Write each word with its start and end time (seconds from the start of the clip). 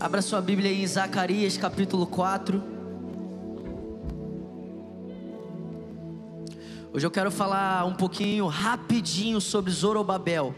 Abra 0.00 0.22
sua 0.22 0.40
Bíblia 0.40 0.72
em 0.72 0.86
Zacarias 0.86 1.58
capítulo 1.58 2.06
4. 2.06 2.62
Hoje 6.90 7.06
eu 7.06 7.10
quero 7.10 7.30
falar 7.30 7.84
um 7.84 7.94
pouquinho 7.94 8.46
rapidinho 8.46 9.42
sobre 9.42 9.70
Zorobabel. 9.70 10.54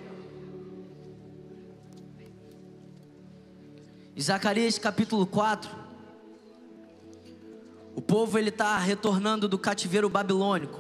Zacarias 4.19 4.79
capítulo 4.79 5.27
4, 5.27 5.69
o 7.97 8.01
povo 8.01 8.39
ele 8.39 8.51
está 8.51 8.79
retornando 8.79 9.49
do 9.49 9.59
cativeiro 9.59 10.09
babilônico, 10.09 10.79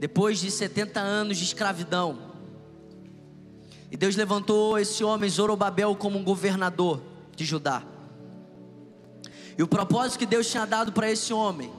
depois 0.00 0.40
de 0.40 0.50
70 0.50 0.98
anos 0.98 1.38
de 1.38 1.44
escravidão. 1.44 2.18
E 3.88 3.96
Deus 3.96 4.16
levantou 4.16 4.80
esse 4.80 5.04
homem 5.04 5.30
Zorobabel 5.30 5.94
como 5.94 6.18
um 6.18 6.24
governador 6.24 7.09
de 7.40 7.46
Judá. 7.46 7.82
E 9.56 9.62
o 9.62 9.66
propósito 9.66 10.18
que 10.18 10.26
Deus 10.26 10.50
tinha 10.50 10.66
dado 10.66 10.92
para 10.92 11.10
esse 11.10 11.32
homem 11.32 11.72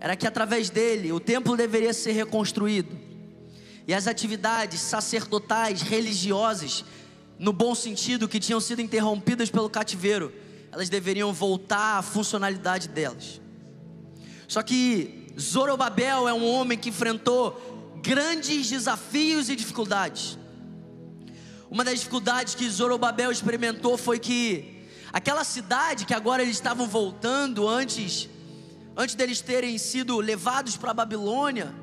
era 0.00 0.16
que 0.16 0.26
através 0.26 0.68
dele 0.68 1.12
o 1.12 1.20
templo 1.20 1.56
deveria 1.56 1.94
ser 1.94 2.12
reconstruído 2.12 2.96
e 3.86 3.94
as 3.94 4.08
atividades 4.08 4.80
sacerdotais, 4.80 5.80
religiosas, 5.80 6.84
no 7.38 7.52
bom 7.52 7.74
sentido, 7.74 8.26
que 8.26 8.40
tinham 8.40 8.60
sido 8.60 8.82
interrompidas 8.82 9.48
pelo 9.48 9.70
cativeiro, 9.70 10.32
elas 10.72 10.88
deveriam 10.88 11.32
voltar 11.32 11.98
à 11.98 12.02
funcionalidade 12.02 12.88
delas. 12.88 13.40
Só 14.48 14.62
que 14.62 15.28
Zorobabel 15.38 16.28
é 16.28 16.34
um 16.34 16.44
homem 16.44 16.76
que 16.76 16.88
enfrentou 16.88 18.00
grandes 18.02 18.68
desafios 18.68 19.48
e 19.48 19.54
dificuldades. 19.54 20.36
Uma 21.70 21.84
das 21.84 21.98
dificuldades 21.98 22.54
que 22.54 22.68
Zorobabel 22.68 23.30
experimentou 23.30 23.98
foi 23.98 24.18
que 24.18 24.86
aquela 25.12 25.44
cidade 25.44 26.04
que 26.04 26.14
agora 26.14 26.42
eles 26.42 26.56
estavam 26.56 26.86
voltando 26.86 27.68
antes 27.68 28.28
antes 28.96 29.14
deles 29.14 29.40
terem 29.42 29.76
sido 29.76 30.18
levados 30.20 30.76
para 30.76 30.90
a 30.90 30.94
Babilônia, 30.94 31.74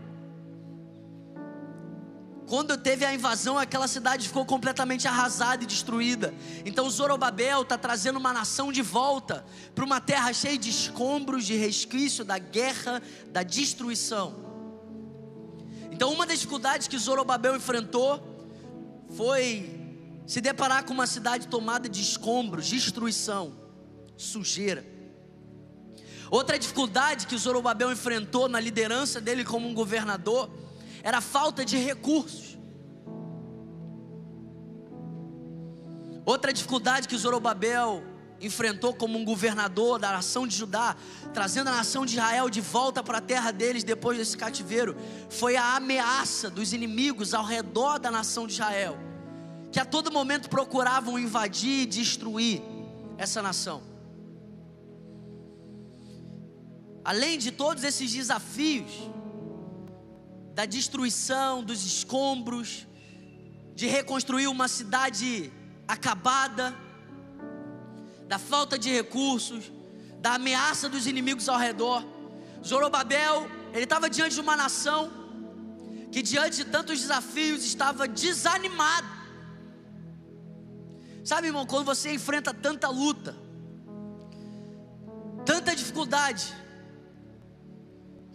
quando 2.48 2.78
teve 2.78 3.06
a 3.06 3.14
invasão, 3.14 3.58
aquela 3.58 3.88
cidade 3.88 4.28
ficou 4.28 4.45
completamente 4.45 5.08
arrasada 5.08 5.64
e 5.64 5.66
destruída. 5.66 6.34
Então 6.66 6.90
Zorobabel 6.90 7.62
está 7.62 7.78
trazendo 7.78 8.20
uma 8.20 8.34
nação 8.34 8.72
de 8.72 8.81
volta 8.81 9.45
para 9.73 9.86
uma 9.86 10.02
terra 10.02 10.34
cheia 10.34 10.58
de 10.58 10.70
escombros, 10.70 11.45
de 11.45 11.56
resquício 11.56 12.25
da 12.25 12.38
guerra, 12.38 13.02
da 13.31 13.44
destruição. 13.44 14.36
Então, 15.92 16.12
uma 16.12 16.25
das 16.25 16.40
dificuldades 16.40 16.88
que 16.88 16.97
Zorobabel 16.97 17.56
enfrentou 17.56 18.33
foi 19.16 19.80
se 20.25 20.42
deparar 20.42 20.86
com 20.86 20.94
uma 20.94 21.08
cidade 21.08 21.47
tomada 21.47 21.88
de 21.89 22.02
escombros, 22.02 22.67
destruição, 22.67 23.53
sujeira. 24.17 24.86
Outra 26.31 26.58
dificuldade 26.58 27.28
que 27.28 27.38
Zorobabel 27.38 27.91
enfrentou 27.91 28.50
na 28.50 28.59
liderança 28.59 29.22
dele 29.22 29.44
como 29.44 29.67
um 29.67 29.73
governador 29.73 30.50
era 31.03 31.17
a 31.17 31.22
falta 31.22 31.64
de 31.64 31.78
recursos. 31.78 32.58
Outra 36.25 36.53
dificuldade 36.53 37.08
que 37.08 37.17
Zorobabel 37.17 38.02
enfrentou 38.44 38.94
como 38.94 39.17
um 39.17 39.25
governador 39.25 39.97
da 39.97 40.11
nação 40.11 40.45
de 40.45 40.55
Judá, 40.55 40.95
trazendo 41.33 41.69
a 41.69 41.75
nação 41.77 42.05
de 42.05 42.13
Israel 42.13 42.50
de 42.50 42.61
volta 42.61 43.02
para 43.02 43.17
a 43.17 43.22
terra 43.22 43.52
deles 43.52 43.83
depois 43.83 44.17
desse 44.17 44.38
cativeiro, 44.38 44.95
foi 45.30 45.55
a 45.55 45.75
ameaça 45.75 46.50
dos 46.50 46.73
inimigos 46.73 47.33
ao 47.33 47.45
redor 47.45 48.00
da 48.00 48.11
nação 48.11 48.45
de 48.45 48.53
Israel, 48.53 48.97
que 49.72 49.80
a 49.80 49.85
todo 49.85 50.11
momento 50.11 50.50
procuravam 50.50 51.17
invadir 51.17 51.83
e 51.83 51.85
destruir 51.85 52.61
essa 53.17 53.41
nação. 53.41 53.94
além 57.03 57.38
de 57.38 57.52
todos 57.52 57.83
esses 57.83 58.11
desafios, 58.11 58.91
da 60.53 60.66
destruição, 60.66 61.63
dos 61.63 61.85
escombros, 61.85 62.88
de 63.75 63.88
reconstruir 63.88 64.47
uma 64.47 64.68
cidade 64.68 65.51
acabada, 65.88 66.75
da 68.33 68.39
falta 68.39 68.79
de 68.83 68.89
recursos, 68.99 69.71
da 70.19 70.31
ameaça 70.39 70.89
dos 70.94 71.05
inimigos 71.05 71.47
ao 71.47 71.59
redor. 71.67 72.03
Zorobabel, 72.67 73.47
ele 73.71 73.83
estava 73.83 74.09
diante 74.09 74.33
de 74.33 74.41
uma 74.41 74.55
nação 74.63 75.01
que, 76.11 76.23
diante 76.23 76.55
de 76.61 76.66
tantos 76.66 76.99
desafios, 76.99 77.63
estava 77.63 78.07
desanimado. 78.07 79.07
Sabe, 81.23 81.45
irmão, 81.47 81.66
quando 81.67 81.85
você 81.85 82.11
enfrenta 82.11 82.51
tanta 82.67 82.89
luta, 82.89 83.38
tanta 85.45 85.75
dificuldade, 85.75 86.45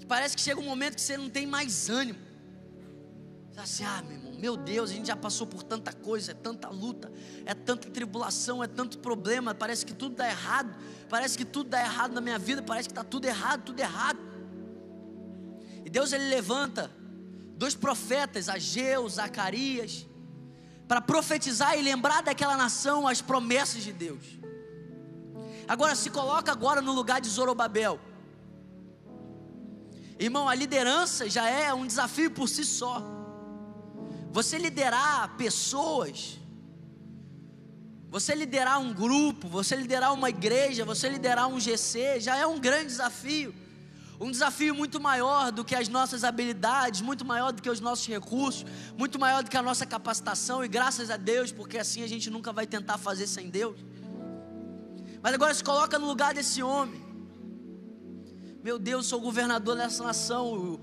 parece 0.06 0.36
que 0.36 0.42
chega 0.42 0.60
um 0.60 0.70
momento 0.72 0.94
que 0.94 1.00
você 1.00 1.16
não 1.16 1.28
tem 1.28 1.44
mais 1.44 1.90
ânimo. 1.90 2.20
Você 3.50 3.60
assim, 3.60 3.84
ah, 3.84 4.00
meu 4.06 4.16
irmão, 4.18 4.27
meu 4.38 4.56
Deus, 4.56 4.90
a 4.90 4.94
gente 4.94 5.08
já 5.08 5.16
passou 5.16 5.48
por 5.48 5.64
tanta 5.64 5.92
coisa, 5.92 6.30
é 6.30 6.34
tanta 6.34 6.68
luta, 6.68 7.10
é 7.44 7.54
tanta 7.54 7.90
tribulação, 7.90 8.62
é 8.62 8.68
tanto 8.68 8.98
problema, 8.98 9.52
parece 9.52 9.84
que 9.84 9.92
tudo 9.92 10.14
dá 10.14 10.28
errado, 10.28 10.76
parece 11.08 11.36
que 11.36 11.44
tudo 11.44 11.70
dá 11.70 11.80
errado 11.80 12.12
na 12.12 12.20
minha 12.20 12.38
vida, 12.38 12.62
parece 12.62 12.88
que 12.88 12.92
está 12.92 13.02
tudo 13.02 13.24
errado, 13.24 13.64
tudo 13.64 13.80
errado. 13.80 14.20
E 15.84 15.90
Deus 15.90 16.12
ele 16.12 16.28
levanta 16.28 16.88
dois 17.56 17.74
profetas, 17.74 18.48
Ageu, 18.48 19.08
Zacarias, 19.08 20.06
para 20.86 21.00
profetizar 21.00 21.76
e 21.76 21.82
lembrar 21.82 22.22
daquela 22.22 22.56
nação 22.56 23.08
as 23.08 23.20
promessas 23.20 23.82
de 23.82 23.92
Deus. 23.92 24.38
Agora 25.66 25.96
se 25.96 26.10
coloca 26.10 26.52
agora 26.52 26.80
no 26.80 26.92
lugar 26.92 27.20
de 27.20 27.28
Zorobabel. 27.28 27.98
Irmão, 30.16 30.48
a 30.48 30.54
liderança 30.54 31.28
já 31.28 31.48
é 31.48 31.74
um 31.74 31.86
desafio 31.86 32.30
por 32.30 32.48
si 32.48 32.64
só. 32.64 33.17
Você 34.38 34.56
liderar 34.56 35.36
pessoas, 35.36 36.38
você 38.08 38.36
liderar 38.36 38.78
um 38.80 38.92
grupo, 38.92 39.48
você 39.48 39.74
liderar 39.74 40.14
uma 40.14 40.30
igreja, 40.30 40.84
você 40.84 41.08
liderar 41.08 41.48
um 41.48 41.58
GC, 41.58 42.20
já 42.20 42.36
é 42.36 42.46
um 42.46 42.56
grande 42.56 42.86
desafio. 42.86 43.52
Um 44.20 44.30
desafio 44.30 44.76
muito 44.76 45.00
maior 45.00 45.50
do 45.50 45.64
que 45.64 45.74
as 45.74 45.88
nossas 45.88 46.22
habilidades, 46.22 47.00
muito 47.00 47.24
maior 47.24 47.50
do 47.50 47.60
que 47.60 47.68
os 47.68 47.80
nossos 47.80 48.06
recursos, 48.06 48.64
muito 48.96 49.18
maior 49.18 49.42
do 49.42 49.50
que 49.50 49.56
a 49.56 49.62
nossa 49.70 49.84
capacitação, 49.84 50.64
e 50.64 50.68
graças 50.68 51.10
a 51.10 51.16
Deus, 51.16 51.50
porque 51.50 51.76
assim 51.76 52.04
a 52.04 52.06
gente 52.06 52.30
nunca 52.30 52.52
vai 52.52 52.64
tentar 52.64 52.96
fazer 52.96 53.26
sem 53.26 53.50
Deus. 53.50 53.76
Mas 55.20 55.34
agora 55.34 55.52
se 55.52 55.64
coloca 55.64 55.98
no 55.98 56.06
lugar 56.06 56.32
desse 56.32 56.62
homem. 56.62 57.04
Meu 58.62 58.78
Deus, 58.78 59.06
sou 59.06 59.20
governador 59.20 59.76
dessa 59.76 60.04
nação. 60.04 60.80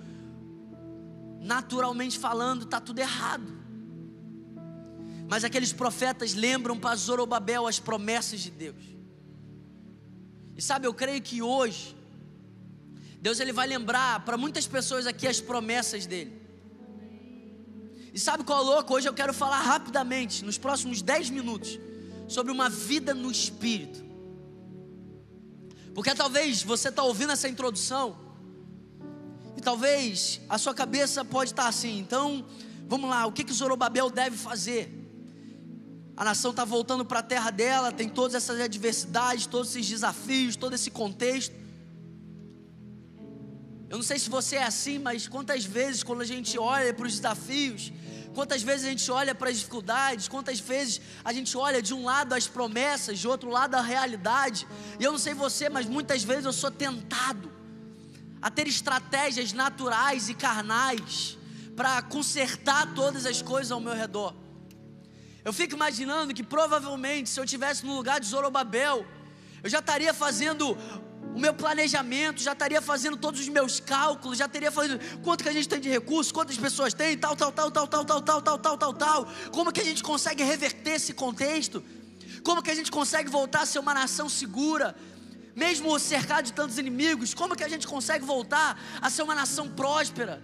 Naturalmente 1.45 2.17
falando, 2.17 2.63
está 2.63 2.81
tudo 2.81 2.97
errado. 2.97 3.45
Mas 5.29 5.43
aqueles 5.43 5.71
profetas 5.71 6.33
lembram 6.33 6.79
para 6.79 6.95
Zorobabel 6.95 7.67
as 7.67 7.79
promessas 7.79 8.39
de 8.39 8.49
Deus. 8.49 8.83
E 10.57 10.61
sabe, 10.61 10.87
eu 10.87 10.93
creio 10.93 11.21
que 11.21 11.43
hoje, 11.43 11.95
Deus 13.21 13.39
ele 13.39 13.53
vai 13.53 13.67
lembrar 13.67 14.25
para 14.25 14.37
muitas 14.37 14.65
pessoas 14.65 15.05
aqui 15.05 15.27
as 15.27 15.39
promessas 15.39 16.07
dele. 16.07 16.41
E 18.11 18.19
sabe 18.19 18.43
qual 18.43 18.63
é 18.63 18.65
louco? 18.65 18.95
Hoje 18.95 19.07
eu 19.07 19.13
quero 19.13 19.33
falar 19.33 19.59
rapidamente, 19.59 20.43
nos 20.43 20.57
próximos 20.57 21.03
10 21.03 21.29
minutos, 21.29 21.77
sobre 22.27 22.51
uma 22.51 22.69
vida 22.69 23.13
no 23.13 23.29
Espírito. 23.29 24.03
Porque 25.93 26.15
talvez 26.15 26.63
você 26.63 26.89
está 26.89 27.03
ouvindo 27.03 27.33
essa 27.33 27.47
introdução 27.47 28.24
talvez 29.65 30.39
a 30.47 30.57
sua 30.59 30.75
cabeça 30.75 31.25
pode 31.25 31.49
estar 31.51 31.67
assim. 31.67 31.97
Então, 31.97 32.45
vamos 32.87 33.09
lá, 33.09 33.25
o 33.25 33.31
que 33.31 33.43
que 33.43 33.51
Zorobabel 33.51 34.11
deve 34.11 34.37
fazer? 34.37 34.83
A 36.15 36.23
nação 36.23 36.51
está 36.51 36.63
voltando 36.63 37.03
para 37.03 37.19
a 37.19 37.23
terra 37.23 37.49
dela, 37.49 37.91
tem 37.91 38.07
todas 38.07 38.35
essas 38.35 38.61
adversidades, 38.61 39.47
todos 39.47 39.71
esses 39.71 39.89
desafios, 39.89 40.55
todo 40.55 40.75
esse 40.75 40.91
contexto. 40.91 41.55
Eu 43.89 43.97
não 43.97 44.03
sei 44.03 44.19
se 44.19 44.29
você 44.29 44.57
é 44.57 44.63
assim, 44.63 44.99
mas 44.99 45.27
quantas 45.27 45.65
vezes 45.65 46.03
quando 46.03 46.21
a 46.21 46.25
gente 46.25 46.57
olha 46.59 46.93
para 46.93 47.07
os 47.07 47.15
desafios, 47.15 47.91
Quantas 48.35 48.61
vezes 48.61 48.85
a 48.85 48.89
gente 48.89 49.09
olha 49.09 49.33
para 49.33 49.49
as 49.49 49.55
dificuldades, 49.59 50.27
quantas 50.27 50.59
vezes 50.59 50.99
a 51.23 51.31
gente 51.31 51.55
olha 51.55 51.81
de 51.81 51.93
um 51.93 52.03
lado 52.03 52.33
as 52.33 52.45
promessas, 52.45 53.17
de 53.17 53.29
outro 53.29 53.49
lado 53.49 53.75
a 53.75 53.81
realidade. 53.81 54.67
E 54.99 55.03
eu 55.05 55.13
não 55.13 55.17
sei 55.17 55.33
você, 55.33 55.69
mas 55.69 55.85
muitas 55.85 56.21
vezes 56.21 56.43
eu 56.43 56.51
sou 56.51 56.69
tentado 56.69 57.54
a 58.41 58.49
ter 58.49 58.67
estratégias 58.67 59.53
naturais 59.53 60.29
e 60.29 60.33
carnais 60.33 61.37
para 61.75 62.01
consertar 62.01 62.93
todas 62.93 63.25
as 63.25 63.41
coisas 63.41 63.71
ao 63.71 63.79
meu 63.79 63.93
redor. 63.93 64.33
Eu 65.43 65.53
fico 65.53 65.75
imaginando 65.75 66.33
que 66.33 66.43
provavelmente 66.43 67.29
se 67.29 67.39
eu 67.39 67.45
tivesse 67.45 67.85
no 67.85 67.95
lugar 67.95 68.19
de 68.19 68.25
Zorobabel, 68.25 69.05
eu 69.61 69.69
já 69.69 69.79
estaria 69.79 70.13
fazendo 70.13 70.77
o 71.35 71.39
meu 71.39 71.53
planejamento, 71.53 72.41
já 72.41 72.53
estaria 72.53 72.81
fazendo 72.81 73.17
todos 73.17 73.41
os 73.41 73.49
meus 73.49 73.79
cálculos, 73.79 74.37
já 74.37 74.47
teria 74.47 74.71
fazendo 74.71 74.99
quanto 75.21 75.43
que 75.43 75.49
a 75.49 75.53
gente 75.53 75.67
tem 75.67 75.79
de 75.79 75.89
recursos, 75.89 76.31
quantas 76.31 76.57
pessoas 76.57 76.93
tem, 76.93 77.17
tal, 77.17 77.35
tal, 77.35 77.51
tal, 77.51 77.69
tal, 77.69 77.87
tal, 77.87 78.05
tal, 78.05 78.21
tal, 78.21 78.41
tal, 78.41 78.57
tal, 78.57 78.77
tal, 78.77 78.93
tal. 78.93 79.27
Como 79.51 79.71
que 79.71 79.81
a 79.81 79.83
gente 79.83 80.01
consegue 80.01 80.43
reverter 80.43 80.91
esse 80.91 81.13
contexto? 81.13 81.83
Como 82.41 82.61
que 82.63 82.71
a 82.71 82.75
gente 82.75 82.89
consegue 82.89 83.29
voltar 83.29 83.61
a 83.61 83.65
ser 83.65 83.79
uma 83.79 83.93
nação 83.93 84.29
segura, 84.29 84.95
mesmo 85.55 85.97
cercado 85.97 86.45
de 86.45 86.53
tantos 86.53 86.77
inimigos? 86.77 87.33
Como 87.33 87.55
que 87.55 87.63
a 87.63 87.69
gente 87.69 87.87
consegue 87.87 88.25
voltar 88.25 88.79
a 89.01 89.09
ser 89.09 89.23
uma 89.23 89.35
nação 89.35 89.69
próspera? 89.69 90.43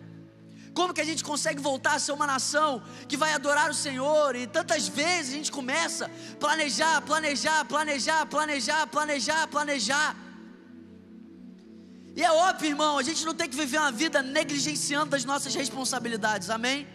Como 0.73 0.93
que 0.93 1.01
a 1.01 1.05
gente 1.05 1.23
consegue 1.23 1.61
voltar 1.61 1.95
a 1.95 1.99
ser 1.99 2.13
uma 2.13 2.25
nação 2.25 2.81
que 3.07 3.17
vai 3.17 3.33
adorar 3.33 3.69
o 3.69 3.73
Senhor? 3.73 4.35
E 4.35 4.47
tantas 4.47 4.87
vezes 4.87 5.33
a 5.33 5.37
gente 5.37 5.51
começa 5.51 6.05
a 6.05 6.35
planejar, 6.37 7.01
planejar, 7.01 7.65
planejar, 7.65 8.25
planejar, 8.25 8.87
planejar, 8.87 9.47
planejar. 9.47 10.15
E 12.15 12.23
é 12.23 12.31
óbvio, 12.31 12.69
irmão, 12.69 12.97
a 12.97 13.03
gente 13.03 13.25
não 13.25 13.33
tem 13.33 13.49
que 13.49 13.55
viver 13.55 13.79
uma 13.79 13.91
vida 13.91 14.21
negligenciando 14.21 15.15
as 15.15 15.25
nossas 15.25 15.53
responsabilidades, 15.53 16.49
amém? 16.49 16.87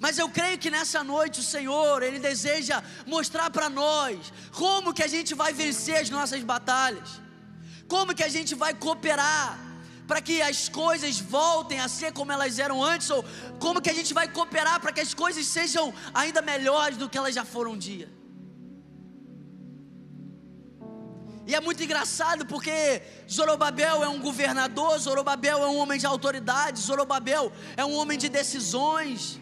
Mas 0.00 0.18
eu 0.18 0.28
creio 0.28 0.58
que 0.58 0.70
nessa 0.70 1.02
noite 1.02 1.40
o 1.40 1.42
Senhor, 1.42 2.02
Ele 2.02 2.18
deseja 2.18 2.82
mostrar 3.06 3.50
para 3.50 3.68
nós 3.68 4.32
como 4.52 4.94
que 4.94 5.02
a 5.02 5.08
gente 5.08 5.34
vai 5.34 5.52
vencer 5.52 5.96
as 5.96 6.10
nossas 6.10 6.42
batalhas, 6.42 7.20
como 7.88 8.14
que 8.14 8.22
a 8.22 8.28
gente 8.36 8.54
vai 8.54 8.72
cooperar 8.74 9.68
para 10.08 10.20
que 10.26 10.40
as 10.40 10.60
coisas 10.68 11.20
voltem 11.20 11.80
a 11.80 11.88
ser 11.88 12.12
como 12.12 12.32
elas 12.32 12.58
eram 12.58 12.82
antes, 12.82 13.10
ou 13.10 13.22
como 13.58 13.80
que 13.82 13.90
a 13.90 13.94
gente 13.98 14.14
vai 14.14 14.26
cooperar 14.26 14.80
para 14.80 14.92
que 14.92 15.00
as 15.00 15.12
coisas 15.12 15.46
sejam 15.46 15.92
ainda 16.14 16.40
melhores 16.40 16.96
do 16.96 17.08
que 17.10 17.18
elas 17.18 17.34
já 17.34 17.44
foram 17.44 17.72
um 17.72 17.78
dia. 17.78 18.08
E 21.46 21.54
é 21.54 21.60
muito 21.60 21.82
engraçado 21.82 22.44
porque 22.46 23.02
Zorobabel 23.30 24.02
é 24.04 24.08
um 24.08 24.20
governador, 24.20 24.98
Zorobabel 24.98 25.62
é 25.62 25.68
um 25.68 25.78
homem 25.78 25.98
de 25.98 26.06
autoridade, 26.06 26.80
Zorobabel 26.80 27.50
é 27.74 27.84
um 27.84 27.94
homem 27.94 28.18
de 28.18 28.28
decisões. 28.28 29.40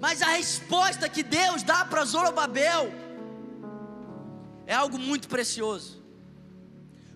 Mas 0.00 0.20
a 0.22 0.30
resposta 0.30 1.08
que 1.08 1.22
Deus 1.22 1.62
dá 1.62 1.84
para 1.84 2.04
Zorobabel 2.04 2.92
é 4.66 4.74
algo 4.74 4.98
muito 4.98 5.28
precioso. 5.28 5.99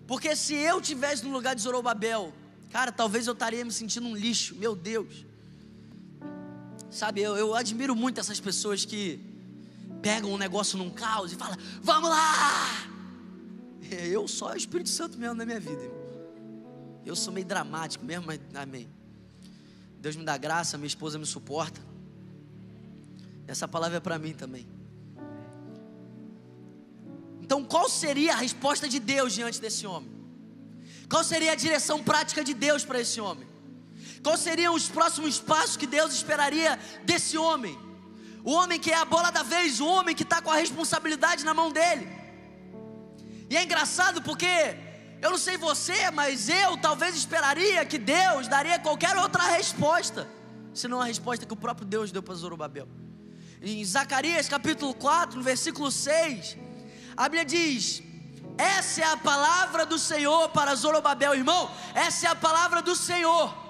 Porque 0.07 0.35
se 0.35 0.53
eu 0.53 0.79
tivesse 0.79 1.23
no 1.23 1.31
lugar 1.31 1.55
de 1.55 1.61
Zorobabel, 1.61 2.33
cara, 2.71 2.91
talvez 2.91 3.27
eu 3.27 3.33
estaria 3.33 3.65
me 3.65 3.71
sentindo 3.71 4.07
um 4.07 4.15
lixo, 4.15 4.55
meu 4.55 4.75
Deus. 4.75 5.25
Sabe, 6.89 7.21
eu, 7.21 7.35
eu 7.35 7.55
admiro 7.55 7.95
muito 7.95 8.19
essas 8.19 8.39
pessoas 8.39 8.85
que 8.85 9.19
pegam 10.01 10.31
um 10.31 10.37
negócio 10.37 10.77
num 10.77 10.89
caos 10.89 11.33
e 11.33 11.35
falam: 11.35 11.57
Vamos 11.81 12.09
lá! 12.09 12.95
Eu 13.91 14.27
só 14.27 14.51
é 14.51 14.53
o 14.53 14.57
Espírito 14.57 14.89
Santo 14.89 15.17
mesmo 15.17 15.35
na 15.35 15.45
minha 15.45 15.59
vida. 15.59 15.91
Eu 17.05 17.15
sou 17.15 17.33
meio 17.33 17.45
dramático 17.45 18.03
mesmo, 18.03 18.25
mas 18.27 18.39
amém. 18.53 18.87
Deus 19.99 20.15
me 20.15 20.23
dá 20.23 20.37
graça, 20.37 20.77
minha 20.77 20.87
esposa 20.87 21.17
me 21.19 21.25
suporta. 21.25 21.81
Essa 23.47 23.67
palavra 23.67 23.97
é 23.97 23.99
para 23.99 24.17
mim 24.17 24.33
também. 24.33 24.67
Então, 27.45 27.63
qual 27.63 27.87
seria 27.87 28.33
a 28.33 28.37
resposta 28.37 28.89
de 28.89 28.99
Deus 28.99 29.31
diante 29.31 29.61
desse 29.61 29.85
homem? 29.85 30.11
Qual 31.07 31.23
seria 31.23 31.51
a 31.51 31.55
direção 31.63 31.97
prática 32.01 32.43
de 32.43 32.55
Deus 32.55 32.83
para 32.83 32.99
esse 32.99 33.21
homem? 33.21 33.47
Quais 34.23 34.39
seriam 34.39 34.73
os 34.73 34.87
próximos 34.89 35.39
passos 35.39 35.77
que 35.77 35.85
Deus 35.85 36.11
esperaria 36.11 36.71
desse 37.03 37.37
homem? 37.37 37.77
O 38.43 38.51
homem 38.51 38.79
que 38.79 38.89
é 38.89 38.95
a 38.95 39.05
bola 39.05 39.29
da 39.29 39.43
vez, 39.43 39.79
o 39.79 39.85
homem 39.85 40.15
que 40.15 40.23
está 40.23 40.41
com 40.41 40.49
a 40.49 40.55
responsabilidade 40.55 41.45
na 41.45 41.53
mão 41.53 41.69
dele. 41.71 42.07
E 43.47 43.55
é 43.55 43.63
engraçado 43.63 44.23
porque 44.23 44.53
eu 45.21 45.29
não 45.29 45.37
sei 45.37 45.55
você, 45.55 46.09
mas 46.09 46.49
eu 46.49 46.75
talvez 46.77 47.15
esperaria 47.15 47.85
que 47.85 47.99
Deus 47.99 48.47
daria 48.47 48.79
qualquer 48.79 49.15
outra 49.17 49.43
resposta, 49.43 50.27
senão 50.73 50.99
a 50.99 51.05
resposta 51.05 51.45
que 51.45 51.53
o 51.53 51.63
próprio 51.67 51.85
Deus 51.85 52.11
deu 52.11 52.23
para 52.23 52.33
Zorobabel. 52.33 52.87
Em 53.61 53.85
Zacarias 53.85 54.49
capítulo 54.49 54.95
4, 54.95 55.37
no 55.37 55.43
versículo 55.43 55.91
6, 55.91 56.64
a 57.17 57.23
Bíblia 57.23 57.45
diz: 57.45 58.01
Essa 58.57 59.01
é 59.01 59.05
a 59.05 59.17
palavra 59.17 59.85
do 59.85 59.97
Senhor 59.97 60.49
para 60.49 60.75
Zorobabel, 60.75 61.35
irmão. 61.35 61.71
Essa 61.93 62.27
é 62.27 62.29
a 62.29 62.35
palavra 62.35 62.81
do 62.81 62.95
Senhor 62.95 63.65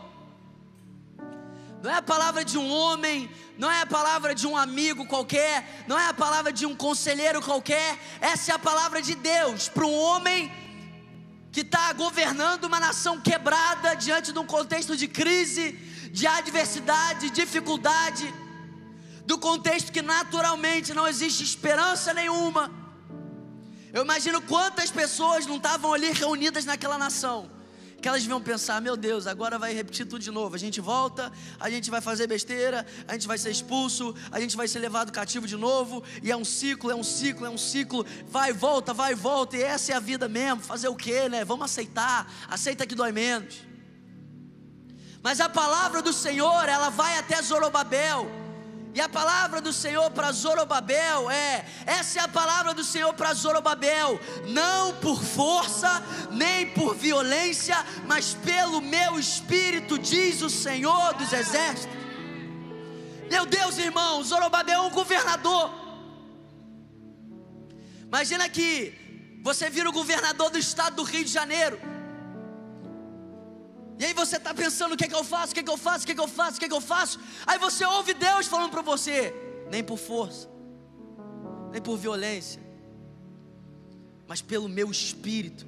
não 1.85 1.91
é 1.91 1.97
a 1.97 2.01
palavra 2.01 2.43
de 2.43 2.57
um 2.57 2.67
homem, 2.67 3.29
não 3.59 3.69
é 3.69 3.81
a 3.81 3.85
palavra 3.85 4.33
de 4.33 4.47
um 4.47 4.57
amigo 4.57 5.05
qualquer, 5.05 5.85
não 5.87 5.97
é 5.99 6.07
a 6.07 6.13
palavra 6.13 6.51
de 6.51 6.65
um 6.65 6.75
conselheiro 6.75 7.39
qualquer, 7.43 7.99
essa 8.19 8.51
é 8.51 8.55
a 8.55 8.59
palavra 8.59 9.03
de 9.03 9.13
Deus 9.13 9.69
para 9.69 9.85
um 9.85 9.93
homem 9.93 10.51
que 11.51 11.61
está 11.61 11.93
governando 11.93 12.65
uma 12.65 12.79
nação 12.79 13.21
quebrada 13.21 13.93
diante 13.95 14.33
de 14.33 14.39
um 14.39 14.47
contexto 14.47 14.97
de 14.97 15.07
crise, 15.07 15.73
de 16.11 16.25
adversidade, 16.25 17.29
dificuldade, 17.29 18.33
do 19.27 19.37
contexto 19.37 19.91
que 19.91 20.01
naturalmente 20.01 20.91
não 20.91 21.07
existe 21.07 21.43
esperança 21.43 22.15
nenhuma. 22.15 22.84
Eu 23.95 24.03
imagino 24.03 24.41
quantas 24.41 24.91
pessoas 24.91 25.45
não 25.47 25.55
estavam 25.55 25.93
ali 25.93 26.11
reunidas 26.11 26.65
naquela 26.65 26.97
nação 26.97 27.49
que 28.01 28.09
elas 28.09 28.25
vão 28.25 28.41
pensar: 28.41 28.81
meu 28.81 28.97
Deus, 28.97 29.25
agora 29.25 29.57
vai 29.57 29.73
repetir 29.73 30.05
tudo 30.05 30.21
de 30.21 30.31
novo. 30.31 30.53
A 30.53 30.57
gente 30.59 30.81
volta, 30.81 31.31
a 31.57 31.69
gente 31.69 31.89
vai 31.89 32.01
fazer 32.01 32.27
besteira, 32.27 32.85
a 33.07 33.13
gente 33.13 33.25
vai 33.25 33.37
ser 33.37 33.51
expulso, 33.51 34.13
a 34.33 34.39
gente 34.41 34.57
vai 34.57 34.67
ser 34.67 34.79
levado 34.79 35.13
cativo 35.13 35.47
de 35.47 35.55
novo, 35.55 36.03
e 36.21 36.29
é 36.29 36.35
um 36.35 36.43
ciclo, 36.43 36.91
é 36.91 36.95
um 36.95 37.05
ciclo, 37.05 37.45
é 37.45 37.49
um 37.49 37.57
ciclo, 37.57 38.05
vai, 38.27 38.51
volta, 38.51 38.93
vai, 38.93 39.15
volta, 39.15 39.55
e 39.55 39.63
essa 39.63 39.93
é 39.93 39.95
a 39.95 40.01
vida 40.01 40.27
mesmo. 40.27 40.61
Fazer 40.61 40.89
o 40.89 40.95
que, 40.95 41.29
né? 41.29 41.45
Vamos 41.45 41.63
aceitar, 41.63 42.29
aceita 42.49 42.85
que 42.85 42.95
dói 42.95 43.13
menos. 43.13 43.55
Mas 45.23 45.39
a 45.39 45.47
palavra 45.47 46.01
do 46.01 46.11
Senhor, 46.11 46.67
ela 46.67 46.89
vai 46.89 47.17
até 47.17 47.41
Zorobabel 47.41 48.44
e 48.95 49.01
a 49.01 49.09
palavra 49.09 49.59
do 49.59 49.73
Senhor 49.73 50.09
para 50.11 50.31
Zorobabel 50.31 51.29
é: 51.29 51.65
essa 51.85 52.19
é 52.19 52.21
a 52.23 52.29
palavra 52.29 52.73
do 52.73 52.81
Senhor 52.81 53.13
para 53.13 53.33
Zorobabel, 53.33 54.17
não 54.47 54.93
por 54.95 55.21
força, 55.21 56.01
nem 56.31 56.69
por 56.69 56.95
violência, 56.95 57.75
mas 58.07 58.33
pelo 58.35 58.79
meu 58.79 59.19
espírito, 59.19 59.99
diz 59.99 60.41
o 60.41 60.49
Senhor 60.49 61.13
dos 61.15 61.33
exércitos. 61.33 61.93
Meu 63.29 63.45
Deus, 63.45 63.77
irmão, 63.77 64.23
Zorobabel 64.23 64.83
é 64.83 64.87
um 64.87 64.91
governador. 64.91 65.69
Imagina 68.07 68.47
que 68.47 69.41
você 69.43 69.69
vira 69.69 69.89
o 69.89 69.91
governador 69.91 70.49
do 70.49 70.57
estado 70.57 70.95
do 70.95 71.03
Rio 71.03 71.25
de 71.25 71.31
Janeiro. 71.31 71.94
E 73.97 74.05
aí 74.05 74.13
você 74.13 74.37
está 74.37 74.53
pensando 74.53 74.93
o 74.93 74.97
que 74.97 75.05
é 75.05 75.07
que 75.07 75.15
eu 75.15 75.23
faço, 75.23 75.51
o 75.51 75.55
que 75.55 75.61
é 75.61 75.63
que 75.63 75.69
eu 75.69 75.77
faço, 75.77 76.03
o 76.03 76.05
que 76.05 76.11
é 76.11 76.15
que 76.15 76.21
eu 76.21 76.27
faço, 76.27 76.57
o 76.57 76.59
que 76.59 76.65
é 76.65 76.67
que 76.67 76.73
eu 76.73 76.81
faço. 76.81 77.19
Aí 77.45 77.57
você 77.57 77.85
ouve 77.85 78.13
Deus 78.13 78.45
falando 78.47 78.71
para 78.71 78.81
você, 78.81 79.33
nem 79.71 79.83
por 79.83 79.97
força, 79.97 80.49
nem 81.71 81.81
por 81.81 81.97
violência, 81.97 82.61
mas 84.27 84.41
pelo 84.41 84.67
meu 84.67 84.91
espírito. 84.91 85.65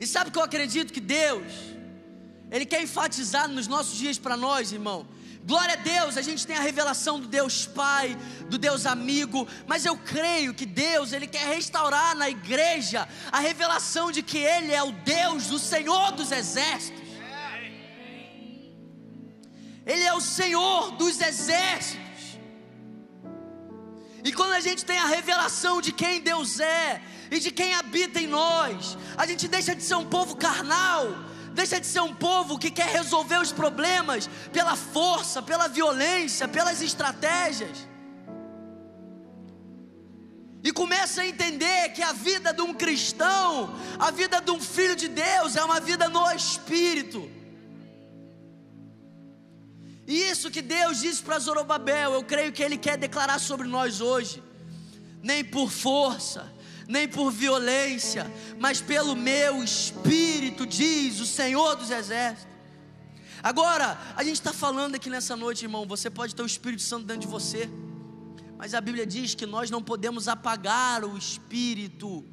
E 0.00 0.06
sabe 0.06 0.30
o 0.30 0.32
que 0.32 0.38
eu 0.38 0.42
acredito 0.42 0.92
que 0.92 1.00
Deus, 1.00 1.52
Ele 2.50 2.66
quer 2.66 2.82
enfatizar 2.82 3.48
nos 3.48 3.66
nossos 3.68 3.96
dias 3.96 4.18
para 4.18 4.36
nós, 4.36 4.72
irmão? 4.72 5.06
Glória 5.44 5.74
a 5.74 5.76
Deus, 5.76 6.16
a 6.16 6.22
gente 6.22 6.46
tem 6.46 6.56
a 6.56 6.60
revelação 6.60 7.18
do 7.18 7.26
Deus 7.26 7.66
Pai, 7.66 8.16
do 8.50 8.58
Deus 8.58 8.84
amigo, 8.84 9.46
mas 9.66 9.86
eu 9.86 9.96
creio 9.96 10.52
que 10.52 10.66
Deus, 10.66 11.12
ele 11.12 11.26
quer 11.26 11.46
restaurar 11.46 12.14
na 12.14 12.28
igreja 12.28 13.08
a 13.32 13.38
revelação 13.38 14.10
de 14.12 14.22
que 14.22 14.38
ele 14.38 14.72
é 14.72 14.82
o 14.82 14.92
Deus 14.92 15.46
do 15.46 15.58
Senhor 15.58 16.12
dos 16.12 16.32
exércitos. 16.32 17.08
Ele 19.86 20.02
é 20.02 20.12
o 20.12 20.20
Senhor 20.20 20.90
dos 20.92 21.18
exércitos. 21.18 22.06
E 24.22 24.32
quando 24.32 24.52
a 24.52 24.60
gente 24.60 24.84
tem 24.84 24.98
a 24.98 25.06
revelação 25.06 25.80
de 25.80 25.92
quem 25.92 26.20
Deus 26.20 26.60
é 26.60 27.00
e 27.30 27.40
de 27.40 27.50
quem 27.50 27.72
habita 27.72 28.20
em 28.20 28.26
nós, 28.26 28.98
a 29.16 29.24
gente 29.24 29.48
deixa 29.48 29.74
de 29.74 29.82
ser 29.82 29.94
um 29.94 30.04
povo 30.04 30.36
carnal 30.36 31.06
deixa 31.58 31.80
de 31.80 31.88
ser 31.88 32.00
um 32.00 32.14
povo 32.14 32.56
que 32.56 32.70
quer 32.70 32.86
resolver 32.86 33.38
os 33.40 33.50
problemas 33.50 34.30
pela 34.52 34.76
força, 34.76 35.42
pela 35.42 35.66
violência, 35.66 36.46
pelas 36.46 36.80
estratégias. 36.80 37.76
E 40.62 40.70
começa 40.72 41.22
a 41.22 41.26
entender 41.26 41.88
que 41.88 42.02
a 42.02 42.12
vida 42.12 42.52
de 42.52 42.62
um 42.62 42.72
cristão, 42.72 43.74
a 43.98 44.12
vida 44.12 44.40
de 44.40 44.52
um 44.52 44.60
filho 44.60 44.94
de 44.94 45.08
Deus, 45.08 45.56
é 45.56 45.64
uma 45.64 45.80
vida 45.80 46.08
no 46.08 46.30
espírito. 46.30 47.28
E 50.06 50.14
isso 50.30 50.52
que 50.52 50.62
Deus 50.62 51.00
disse 51.00 51.20
para 51.20 51.40
Zorobabel, 51.40 52.12
eu 52.12 52.22
creio 52.22 52.52
que 52.52 52.62
Ele 52.62 52.78
quer 52.78 52.96
declarar 52.96 53.40
sobre 53.40 53.66
nós 53.66 54.00
hoje, 54.00 54.40
nem 55.20 55.44
por 55.44 55.72
força, 55.72 56.52
nem 56.88 57.06
por 57.06 57.30
violência, 57.30 58.26
mas 58.58 58.80
pelo 58.80 59.14
meu 59.14 59.62
espírito, 59.62 60.66
diz 60.66 61.20
o 61.20 61.26
Senhor 61.26 61.76
dos 61.76 61.90
Exércitos. 61.90 62.48
Agora, 63.42 64.00
a 64.16 64.24
gente 64.24 64.36
está 64.36 64.54
falando 64.54 64.94
aqui 64.94 65.10
nessa 65.10 65.36
noite, 65.36 65.64
irmão. 65.66 65.86
Você 65.86 66.08
pode 66.08 66.34
ter 66.34 66.42
o 66.42 66.46
Espírito 66.46 66.82
Santo 66.82 67.04
dentro 67.04 67.20
de 67.22 67.28
você, 67.28 67.68
mas 68.56 68.74
a 68.74 68.80
Bíblia 68.80 69.06
diz 69.06 69.34
que 69.34 69.44
nós 69.44 69.70
não 69.70 69.82
podemos 69.82 70.26
apagar 70.26 71.04
o 71.04 71.16
Espírito. 71.16 72.24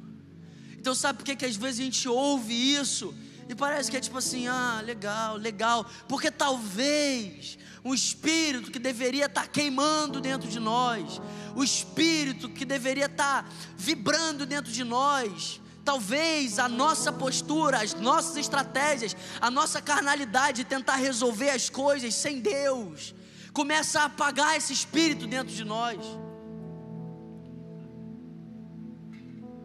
Então, 0.72 0.94
sabe 0.94 1.18
por 1.18 1.24
que, 1.26 1.36
que 1.36 1.44
às 1.44 1.54
vezes 1.54 1.80
a 1.80 1.84
gente 1.84 2.08
ouve 2.08 2.54
isso 2.54 3.14
E 3.48 3.54
parece 3.54 3.90
que 3.90 3.96
é 3.96 4.00
tipo 4.00 4.18
assim, 4.18 4.48
ah, 4.48 4.80
legal, 4.84 5.36
legal, 5.36 5.86
porque 6.08 6.30
talvez 6.30 7.56
o 7.84 7.94
espírito 7.94 8.72
que 8.72 8.78
deveria 8.78 9.26
estar 9.26 9.42
tá 9.42 9.46
queimando 9.46 10.20
dentro 10.20 10.48
de 10.48 10.58
nós, 10.58 11.20
o 11.54 11.62
espírito 11.62 12.48
que 12.48 12.64
deveria 12.64 13.06
estar 13.06 13.44
tá 13.44 13.48
vibrando 13.76 14.44
dentro 14.44 14.72
de 14.72 14.82
nós, 14.82 15.60
talvez 15.84 16.58
a 16.58 16.68
nossa 16.68 17.12
postura, 17.12 17.80
as 17.80 17.94
nossas 17.94 18.36
estratégias, 18.36 19.16
a 19.40 19.48
nossa 19.48 19.80
carnalidade 19.80 20.58
de 20.58 20.64
tentar 20.64 20.96
resolver 20.96 21.50
as 21.50 21.70
coisas 21.70 22.12
sem 22.16 22.40
Deus, 22.40 23.14
começa 23.52 24.00
a 24.00 24.04
apagar 24.06 24.56
esse 24.56 24.72
espírito 24.72 25.28
dentro 25.28 25.54
de 25.54 25.64
nós. 25.64 25.98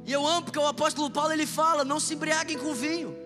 E 0.06 0.12
eu 0.12 0.28
amo 0.28 0.44
porque 0.44 0.60
o 0.60 0.68
apóstolo 0.68 1.10
Paulo 1.10 1.34
ele 1.34 1.48
fala: 1.48 1.84
não 1.84 2.00
se 2.00 2.14
embriaguem 2.14 2.58
com 2.58 2.74
vinho 2.76 3.21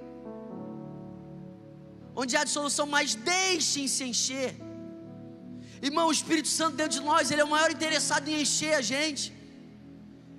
onde 2.15 2.37
há 2.37 2.43
dissolução, 2.43 2.85
mas 2.87 3.15
deixem 3.15 3.87
se 3.87 4.03
encher. 4.03 4.55
Irmão, 5.81 6.07
o 6.07 6.11
Espírito 6.11 6.47
Santo 6.47 6.77
dentro 6.77 6.99
de 6.99 7.05
nós, 7.05 7.29
ele 7.31 7.41
é 7.41 7.43
o 7.43 7.49
maior 7.55 7.69
interessado 7.69 8.27
em 8.29 8.41
encher 8.41 8.73
a 8.75 8.81
gente, 8.81 9.33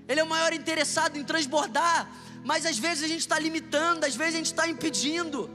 ele 0.09 0.21
é 0.21 0.25
o 0.25 0.28
maior 0.35 0.52
interessado 0.52 1.16
em 1.18 1.25
transbordar, 1.25 2.11
mas 2.45 2.64
às 2.64 2.78
vezes 2.78 3.04
a 3.04 3.09
gente 3.09 3.21
está 3.21 3.38
limitando, 3.38 4.06
às 4.06 4.16
vezes 4.16 4.35
a 4.35 4.38
gente 4.38 4.52
está 4.54 4.66
impedindo, 4.68 5.50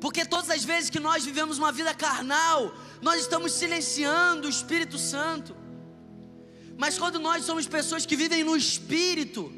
porque 0.00 0.24
todas 0.24 0.48
as 0.48 0.64
vezes 0.64 0.88
que 0.88 0.98
nós 0.98 1.24
vivemos 1.24 1.58
uma 1.58 1.70
vida 1.70 1.92
carnal, 1.92 2.74
nós 3.02 3.20
estamos 3.20 3.52
silenciando 3.52 4.46
o 4.46 4.50
Espírito 4.50 4.96
Santo, 4.96 5.54
mas 6.78 6.98
quando 6.98 7.18
nós 7.18 7.44
somos 7.44 7.66
pessoas 7.66 8.06
que 8.06 8.16
vivem 8.16 8.42
no 8.42 8.56
Espírito, 8.56 9.52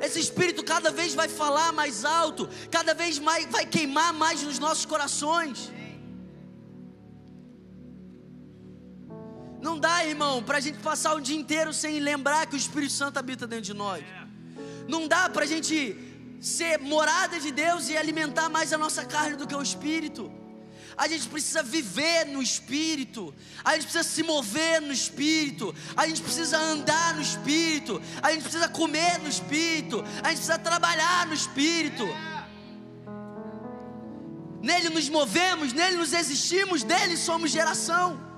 esse 0.00 0.20
espírito 0.20 0.64
cada 0.64 0.90
vez 0.90 1.14
vai 1.14 1.28
falar 1.28 1.72
mais 1.72 2.04
alto, 2.04 2.48
cada 2.70 2.94
vez 2.94 3.18
mais 3.18 3.46
vai 3.46 3.66
queimar 3.66 4.12
mais 4.12 4.42
nos 4.42 4.58
nossos 4.58 4.84
corações. 4.84 5.72
Não 9.60 9.78
dá, 9.78 10.04
irmão, 10.04 10.42
para 10.42 10.58
a 10.58 10.60
gente 10.60 10.78
passar 10.78 11.14
o 11.14 11.20
dia 11.20 11.36
inteiro 11.36 11.72
sem 11.72 11.98
lembrar 11.98 12.46
que 12.46 12.54
o 12.54 12.56
Espírito 12.56 12.92
Santo 12.92 13.18
habita 13.18 13.46
dentro 13.46 13.64
de 13.64 13.74
nós. 13.74 14.04
Não 14.86 15.08
dá 15.08 15.28
para 15.28 15.44
a 15.44 15.46
gente 15.46 15.96
ser 16.40 16.78
morada 16.78 17.40
de 17.40 17.50
Deus 17.50 17.88
e 17.88 17.96
alimentar 17.96 18.48
mais 18.48 18.72
a 18.72 18.78
nossa 18.78 19.04
carne 19.04 19.36
do 19.36 19.46
que 19.46 19.54
o 19.54 19.62
Espírito 19.62 20.30
a 20.96 21.06
gente 21.06 21.28
precisa 21.28 21.62
viver 21.62 22.26
no 22.26 22.42
Espírito, 22.42 23.34
a 23.64 23.74
gente 23.74 23.82
precisa 23.82 24.02
se 24.02 24.22
mover 24.22 24.80
no 24.80 24.92
Espírito, 24.92 25.74
a 25.96 26.06
gente 26.06 26.22
precisa 26.22 26.56
andar 26.58 27.14
no 27.14 27.22
Espírito, 27.22 28.00
a 28.22 28.32
gente 28.32 28.42
precisa 28.42 28.68
comer 28.68 29.18
no 29.18 29.28
Espírito, 29.28 30.02
a 30.22 30.28
gente 30.28 30.38
precisa 30.38 30.58
trabalhar 30.58 31.26
no 31.26 31.34
Espírito. 31.34 32.04
Nele 34.62 34.88
nos 34.88 35.08
movemos, 35.08 35.72
nele 35.72 35.96
nos 35.96 36.12
existimos, 36.12 36.82
dele 36.82 37.16
somos 37.16 37.50
geração. 37.50 38.35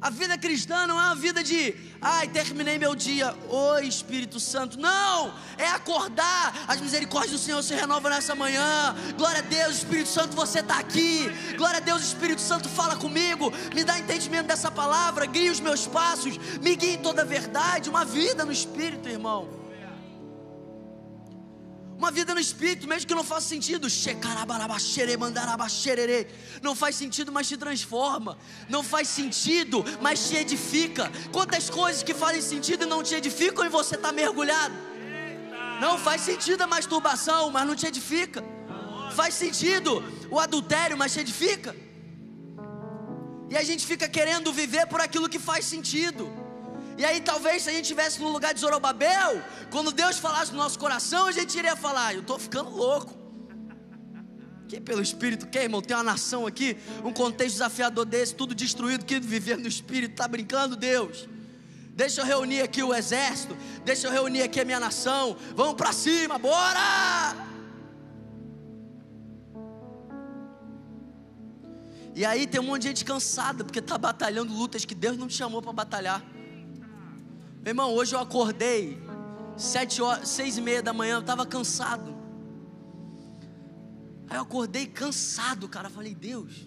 A 0.00 0.08
vida 0.08 0.38
cristã 0.38 0.86
não 0.86 0.98
é 0.98 1.04
uma 1.04 1.14
vida 1.14 1.44
de, 1.44 1.74
ai, 2.00 2.26
terminei 2.26 2.78
meu 2.78 2.94
dia, 2.94 3.36
oi 3.50 3.86
Espírito 3.86 4.40
Santo. 4.40 4.80
Não, 4.80 5.34
é 5.58 5.66
acordar. 5.68 6.54
As 6.66 6.80
misericórdias 6.80 7.32
do 7.32 7.38
Senhor 7.38 7.62
se 7.62 7.74
renovam 7.74 8.10
nessa 8.10 8.34
manhã. 8.34 8.96
Glória 9.18 9.40
a 9.40 9.42
Deus, 9.42 9.76
Espírito 9.76 10.08
Santo, 10.08 10.34
você 10.34 10.60
está 10.60 10.78
aqui. 10.78 11.28
Glória 11.54 11.76
a 11.76 11.80
Deus, 11.80 12.02
Espírito 12.02 12.40
Santo, 12.40 12.66
fala 12.66 12.96
comigo. 12.96 13.52
Me 13.74 13.84
dá 13.84 13.98
entendimento 13.98 14.46
dessa 14.46 14.70
palavra, 14.70 15.26
guie 15.26 15.50
os 15.50 15.60
meus 15.60 15.86
passos, 15.86 16.38
me 16.62 16.74
guie 16.76 16.94
em 16.94 17.02
toda 17.02 17.20
a 17.20 17.26
verdade. 17.26 17.90
Uma 17.90 18.04
vida 18.06 18.42
no 18.42 18.52
Espírito, 18.52 19.06
irmão. 19.06 19.59
Uma 22.00 22.10
vida 22.10 22.32
no 22.36 22.40
espírito, 22.40 22.88
mesmo 22.88 23.06
que 23.06 23.14
não 23.14 23.22
faça 23.22 23.46
sentido. 23.46 23.86
Não 26.62 26.74
faz 26.74 26.96
sentido, 26.96 27.30
mas 27.30 27.46
te 27.46 27.58
transforma. 27.58 28.38
Não 28.70 28.82
faz 28.82 29.06
sentido, 29.06 29.84
mas 30.00 30.26
te 30.26 30.36
edifica. 30.36 31.12
Quantas 31.30 31.68
coisas 31.68 32.02
que 32.02 32.14
fazem 32.14 32.40
sentido 32.40 32.84
e 32.84 32.86
não 32.86 33.02
te 33.02 33.14
edificam 33.14 33.66
e 33.66 33.68
você 33.68 33.96
está 33.96 34.12
mergulhado. 34.12 34.74
Não 35.78 35.98
faz 35.98 36.22
sentido 36.22 36.62
a 36.62 36.66
masturbação, 36.66 37.50
mas 37.50 37.66
não 37.66 37.76
te 37.76 37.86
edifica. 37.86 38.42
Faz 39.14 39.34
sentido 39.34 40.02
o 40.30 40.40
adultério, 40.40 40.96
mas 40.96 41.12
te 41.12 41.20
edifica. 41.20 41.76
E 43.50 43.58
a 43.58 43.62
gente 43.62 43.84
fica 43.84 44.08
querendo 44.08 44.50
viver 44.54 44.86
por 44.86 45.02
aquilo 45.02 45.28
que 45.28 45.38
faz 45.38 45.66
sentido. 45.66 46.39
E 47.00 47.04
aí, 47.06 47.18
talvez, 47.18 47.62
se 47.62 47.70
a 47.70 47.72
gente 47.72 47.84
estivesse 47.84 48.20
no 48.20 48.28
lugar 48.28 48.52
de 48.52 48.60
Zorobabel, 48.60 49.42
quando 49.70 49.90
Deus 49.90 50.18
falasse 50.18 50.52
no 50.52 50.58
nosso 50.58 50.78
coração, 50.78 51.28
a 51.28 51.32
gente 51.32 51.56
iria 51.58 51.74
falar: 51.74 52.12
Eu 52.12 52.20
estou 52.20 52.38
ficando 52.38 52.68
louco. 52.68 53.18
Que 54.68 54.78
pelo 54.78 55.00
Espírito, 55.00 55.46
que 55.46 55.58
irmão? 55.58 55.80
Tem 55.80 55.96
uma 55.96 56.02
nação 56.02 56.46
aqui, 56.46 56.76
um 57.02 57.10
contexto 57.10 57.54
desafiador 57.54 58.04
desse, 58.04 58.34
tudo 58.34 58.54
destruído, 58.54 59.06
que 59.06 59.18
viver 59.18 59.56
no 59.56 59.66
Espírito, 59.66 60.10
está 60.10 60.28
brincando, 60.28 60.76
Deus? 60.76 61.26
Deixa 61.94 62.20
eu 62.20 62.26
reunir 62.26 62.60
aqui 62.60 62.82
o 62.82 62.92
exército, 62.94 63.56
deixa 63.82 64.06
eu 64.06 64.12
reunir 64.12 64.42
aqui 64.42 64.60
a 64.60 64.64
minha 64.66 64.78
nação, 64.78 65.38
vamos 65.56 65.76
para 65.76 65.94
cima, 65.94 66.36
bora! 66.36 67.34
E 72.14 72.26
aí 72.26 72.46
tem 72.46 72.60
um 72.60 72.64
monte 72.64 72.82
de 72.82 72.88
gente 72.88 73.06
cansada, 73.06 73.64
porque 73.64 73.78
está 73.78 73.96
batalhando 73.96 74.52
lutas 74.52 74.84
que 74.84 74.94
Deus 74.94 75.16
não 75.16 75.26
te 75.26 75.34
chamou 75.34 75.62
para 75.62 75.72
batalhar. 75.72 76.39
Meu 77.62 77.72
irmão, 77.72 77.92
hoje 77.92 78.14
eu 78.14 78.20
acordei 78.20 78.98
sete 79.54 80.00
horas, 80.00 80.28
seis 80.28 80.56
e 80.56 80.62
meia 80.62 80.82
da 80.82 80.94
manhã, 80.94 81.16
eu 81.16 81.20
estava 81.20 81.44
cansado. 81.44 82.16
Aí 84.28 84.36
eu 84.36 84.42
acordei 84.42 84.86
cansado, 84.86 85.68
cara. 85.68 85.90
Falei, 85.90 86.14
Deus, 86.14 86.66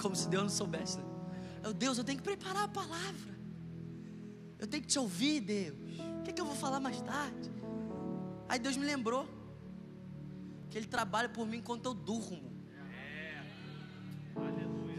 como 0.00 0.14
se 0.14 0.28
Deus 0.28 0.44
não 0.44 0.50
soubesse, 0.50 0.98
né? 0.98 1.04
Eu, 1.64 1.72
Deus, 1.72 1.98
eu 1.98 2.04
tenho 2.04 2.18
que 2.18 2.24
preparar 2.24 2.64
a 2.64 2.68
palavra. 2.68 3.38
Eu 4.60 4.66
tenho 4.68 4.82
que 4.82 4.88
te 4.88 4.98
ouvir, 4.98 5.40
Deus. 5.40 5.98
O 6.20 6.22
que, 6.22 6.30
é 6.30 6.32
que 6.32 6.40
eu 6.40 6.46
vou 6.46 6.54
falar 6.54 6.78
mais 6.78 7.00
tarde? 7.00 7.50
Aí 8.48 8.60
Deus 8.60 8.76
me 8.76 8.86
lembrou 8.86 9.26
que 10.68 10.78
Ele 10.78 10.86
trabalha 10.86 11.28
por 11.28 11.46
mim 11.46 11.56
enquanto 11.56 11.86
eu 11.86 11.94
durmo. 11.94 12.48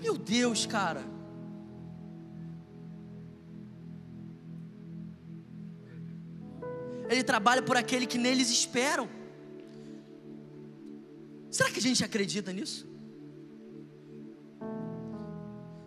Meu 0.02 0.18
Deus, 0.18 0.66
cara. 0.66 1.06
Ele 7.12 7.24
trabalha 7.24 7.62
por 7.62 7.76
aquele 7.76 8.06
que 8.08 8.18
neles 8.18 8.50
esperam. 8.50 9.10
Será 11.50 11.70
que 11.70 11.80
a 11.80 11.82
gente 11.82 12.04
acredita 12.04 12.54
nisso? 12.54 12.88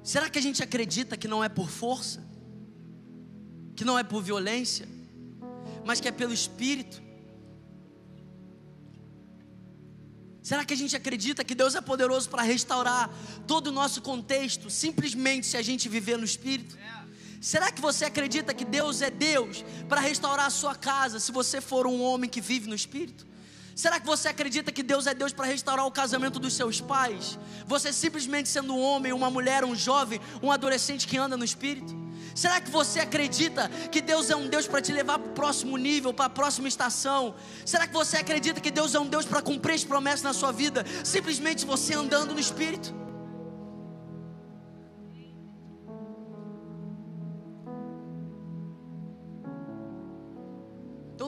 Será 0.02 0.28
que 0.28 0.38
a 0.38 0.42
gente 0.42 0.62
acredita 0.62 1.16
que 1.16 1.26
não 1.26 1.42
é 1.42 1.48
por 1.48 1.70
força? 1.70 2.22
Que 3.74 3.86
não 3.86 3.98
é 3.98 4.04
por 4.04 4.22
violência? 4.22 4.86
Mas 5.82 5.98
que 5.98 6.08
é 6.08 6.12
pelo 6.12 6.34
Espírito? 6.34 7.02
Será 10.42 10.62
que 10.62 10.74
a 10.74 10.76
gente 10.76 10.94
acredita 10.94 11.42
que 11.42 11.54
Deus 11.54 11.74
é 11.74 11.80
poderoso 11.80 12.28
para 12.28 12.42
restaurar 12.42 13.10
todo 13.46 13.68
o 13.68 13.72
nosso 13.72 14.02
contexto, 14.02 14.68
simplesmente 14.68 15.46
se 15.46 15.56
a 15.56 15.62
gente 15.62 15.88
viver 15.88 16.18
no 16.18 16.24
Espírito? 16.24 16.76
Será 17.44 17.70
que 17.70 17.82
você 17.82 18.06
acredita 18.06 18.54
que 18.54 18.64
Deus 18.64 19.02
é 19.02 19.10
Deus 19.10 19.62
para 19.86 20.00
restaurar 20.00 20.46
a 20.46 20.50
sua 20.50 20.74
casa 20.74 21.20
se 21.20 21.30
você 21.30 21.60
for 21.60 21.86
um 21.86 22.00
homem 22.00 22.30
que 22.30 22.40
vive 22.40 22.66
no 22.66 22.74
Espírito? 22.74 23.26
Será 23.76 24.00
que 24.00 24.06
você 24.06 24.28
acredita 24.28 24.72
que 24.72 24.82
Deus 24.82 25.06
é 25.06 25.12
Deus 25.12 25.30
para 25.30 25.44
restaurar 25.44 25.84
o 25.84 25.90
casamento 25.90 26.38
dos 26.38 26.54
seus 26.54 26.80
pais? 26.80 27.38
Você 27.66 27.92
simplesmente 27.92 28.48
sendo 28.48 28.74
um 28.74 28.80
homem, 28.80 29.12
uma 29.12 29.30
mulher, 29.30 29.62
um 29.62 29.74
jovem, 29.74 30.22
um 30.42 30.50
adolescente 30.50 31.06
que 31.06 31.18
anda 31.18 31.36
no 31.36 31.44
Espírito? 31.44 31.94
Será 32.34 32.62
que 32.62 32.70
você 32.70 33.00
acredita 33.00 33.68
que 33.92 34.00
Deus 34.00 34.30
é 34.30 34.36
um 34.36 34.48
Deus 34.48 34.66
para 34.66 34.80
te 34.80 34.90
levar 34.90 35.18
para 35.18 35.30
o 35.30 35.34
próximo 35.34 35.76
nível, 35.76 36.14
para 36.14 36.24
a 36.24 36.30
próxima 36.30 36.66
estação? 36.66 37.34
Será 37.66 37.86
que 37.86 37.92
você 37.92 38.16
acredita 38.16 38.58
que 38.58 38.70
Deus 38.70 38.94
é 38.94 38.98
um 38.98 39.06
Deus 39.06 39.26
para 39.26 39.42
cumprir 39.42 39.74
as 39.74 39.84
promessas 39.84 40.22
na 40.22 40.32
sua 40.32 40.50
vida, 40.50 40.82
simplesmente 41.04 41.66
você 41.66 41.92
andando 41.92 42.32
no 42.32 42.40
Espírito? 42.40 43.03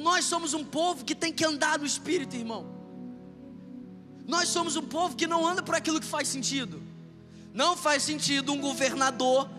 Nós 0.09 0.25
somos 0.25 0.55
um 0.55 0.65
povo 0.79 1.05
que 1.05 1.17
tem 1.23 1.33
que 1.39 1.45
andar 1.45 1.77
no 1.81 1.87
Espírito, 1.93 2.37
irmão. 2.37 2.63
Nós 4.35 4.49
somos 4.57 4.77
um 4.81 4.87
povo 4.97 5.17
que 5.21 5.27
não 5.33 5.41
anda 5.51 5.63
por 5.69 5.75
aquilo 5.75 5.99
que 6.05 6.07
faz 6.15 6.29
sentido. 6.29 6.81
Não 7.53 7.77
faz 7.77 8.05
sentido 8.11 8.53
um 8.53 8.61
governador 8.69 9.51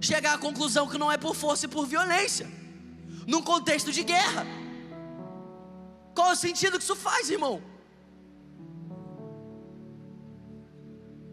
chegar 0.00 0.34
à 0.34 0.38
conclusão 0.46 0.88
que 0.88 0.98
não 1.02 1.10
é 1.12 1.16
por 1.16 1.34
força 1.42 1.66
e 1.66 1.68
por 1.74 1.86
violência, 1.86 2.46
num 3.32 3.42
contexto 3.52 3.92
de 3.92 4.02
guerra. 4.02 4.44
Qual 6.16 6.32
o 6.32 6.36
sentido 6.44 6.76
que 6.78 6.84
isso 6.88 6.96
faz, 6.96 7.30
irmão? 7.30 7.62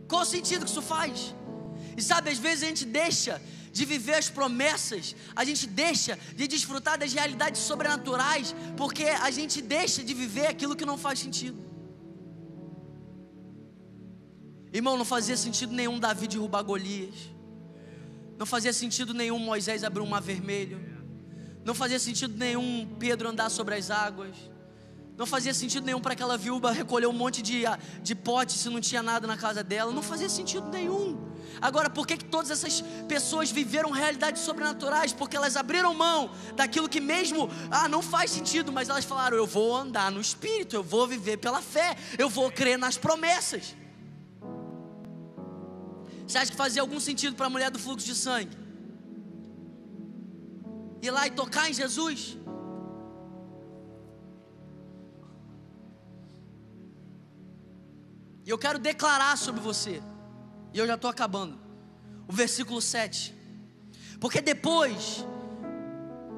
Qual 0.07 0.21
o 0.21 0.31
sentido 0.35 0.65
que 0.65 0.71
isso 0.71 0.83
faz? 0.83 1.33
E 1.97 2.01
sabe, 2.09 2.29
às 2.29 2.37
vezes 2.37 2.63
a 2.63 2.67
gente 2.67 2.85
deixa 2.85 3.41
de 3.71 3.85
viver 3.85 4.15
as 4.15 4.29
promessas, 4.29 5.15
a 5.35 5.43
gente 5.45 5.65
deixa 5.65 6.19
de 6.35 6.47
desfrutar 6.47 6.97
das 6.97 7.13
realidades 7.13 7.61
sobrenaturais, 7.61 8.53
porque 8.75 9.05
a 9.05 9.31
gente 9.31 9.61
deixa 9.61 10.03
de 10.03 10.13
viver 10.13 10.47
aquilo 10.47 10.75
que 10.75 10.85
não 10.85 10.97
faz 10.97 11.19
sentido. 11.19 11.57
Irmão, 14.73 14.97
não 14.97 15.05
fazia 15.05 15.35
sentido 15.35 15.73
nenhum 15.73 15.99
Davi 15.99 16.27
derrubar 16.27 16.63
Golias. 16.63 17.15
Não 18.37 18.45
fazia 18.45 18.73
sentido 18.73 19.13
nenhum 19.13 19.37
Moisés 19.37 19.83
abrir 19.83 20.01
um 20.01 20.07
mar 20.07 20.21
vermelho. 20.21 20.79
Não 21.63 21.75
fazia 21.75 21.99
sentido 21.99 22.37
nenhum 22.37 22.95
Pedro 22.97 23.29
andar 23.29 23.49
sobre 23.49 23.75
as 23.75 23.91
águas. 23.91 24.35
Não 25.17 25.25
fazia 25.25 25.53
sentido 25.53 25.85
nenhum 25.85 25.99
para 25.99 26.13
aquela 26.13 26.37
viúva 26.37 26.71
recolher 26.71 27.07
um 27.07 27.13
monte 27.13 27.41
de, 27.41 27.63
de 28.01 28.15
pote 28.15 28.53
se 28.53 28.69
não 28.69 28.81
tinha 28.81 29.03
nada 29.03 29.27
na 29.27 29.37
casa 29.37 29.63
dela. 29.63 29.91
Não 29.91 30.01
fazia 30.01 30.29
sentido 30.29 30.67
nenhum. 30.69 31.31
Agora, 31.59 31.89
por 31.89 32.07
que, 32.07 32.17
que 32.17 32.25
todas 32.25 32.49
essas 32.49 32.81
pessoas 33.07 33.51
viveram 33.51 33.91
realidades 33.91 34.41
sobrenaturais? 34.41 35.13
Porque 35.13 35.35
elas 35.35 35.55
abriram 35.55 35.93
mão 35.93 36.31
daquilo 36.55 36.89
que 36.89 36.99
mesmo, 36.99 37.49
ah, 37.69 37.87
não 37.87 38.01
faz 38.01 38.31
sentido, 38.31 38.71
mas 38.71 38.89
elas 38.89 39.05
falaram: 39.05 39.37
eu 39.37 39.45
vou 39.45 39.75
andar 39.75 40.11
no 40.11 40.21
Espírito, 40.21 40.75
eu 40.75 40.83
vou 40.83 41.05
viver 41.07 41.37
pela 41.37 41.61
fé, 41.61 41.95
eu 42.17 42.29
vou 42.29 42.51
crer 42.51 42.77
nas 42.77 42.97
promessas. 42.97 43.75
Você 46.25 46.37
acha 46.37 46.51
que 46.51 46.57
fazia 46.57 46.81
algum 46.81 46.99
sentido 46.99 47.35
para 47.35 47.47
a 47.47 47.49
mulher 47.49 47.69
do 47.69 47.77
fluxo 47.77 48.05
de 48.05 48.15
sangue? 48.15 48.57
Ir 51.01 51.11
lá 51.11 51.27
e 51.27 51.31
tocar 51.31 51.69
em 51.69 51.73
Jesus? 51.73 52.37
E 58.45 58.49
eu 58.49 58.57
quero 58.57 58.79
declarar 58.79 59.37
sobre 59.37 59.61
você, 59.61 60.01
e 60.73 60.79
eu 60.79 60.87
já 60.87 60.95
estou 60.95 61.09
acabando, 61.09 61.59
o 62.27 62.33
versículo 62.33 62.81
7. 62.81 63.35
Porque 64.19 64.41
depois 64.41 65.25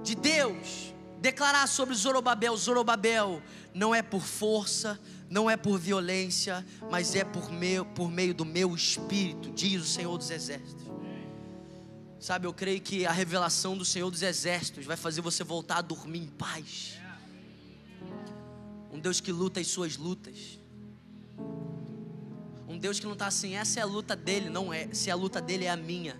de 0.04 0.16
Deus 0.16 0.94
declarar 1.20 1.68
sobre 1.68 1.96
Zorobabel: 1.96 2.56
Zorobabel 2.58 3.42
não 3.74 3.96
é 3.96 4.02
por 4.02 4.22
força, 4.22 5.00
não 5.30 5.50
é 5.50 5.56
por 5.56 5.80
violência, 5.80 6.66
mas 6.92 7.16
é 7.16 7.24
por, 7.24 7.52
meu, 7.52 7.86
por 7.86 8.12
meio 8.12 8.34
do 8.34 8.46
meu 8.46 8.76
espírito, 8.76 9.50
diz 9.52 9.82
o 9.82 9.86
Senhor 9.86 10.18
dos 10.18 10.30
Exércitos. 10.30 10.84
Sabe, 12.20 12.48
eu 12.48 12.54
creio 12.54 12.80
que 12.80 13.06
a 13.06 13.12
revelação 13.12 13.78
do 13.78 13.84
Senhor 13.84 14.10
dos 14.10 14.22
Exércitos 14.22 14.86
vai 14.86 14.96
fazer 14.96 15.20
você 15.20 15.44
voltar 15.44 15.80
a 15.80 15.82
dormir 15.82 16.20
em 16.20 16.28
paz. 16.28 16.94
Um 18.92 19.00
Deus 19.00 19.20
que 19.20 19.32
luta 19.32 19.60
as 19.60 19.68
suas 19.68 19.98
lutas. 19.98 20.58
Um 22.74 22.80
Deus 22.80 23.00
que 23.00 23.06
não 23.06 23.14
está 23.14 23.28
assim, 23.28 23.54
essa 23.54 23.80
é 23.80 23.84
a 23.84 23.86
luta 23.86 24.16
dele, 24.16 24.50
não 24.50 24.74
é. 24.74 24.92
Se 24.94 25.12
a 25.12 25.16
luta 25.16 25.40
dele 25.40 25.66
é 25.66 25.70
a 25.70 25.78
minha. 25.78 26.20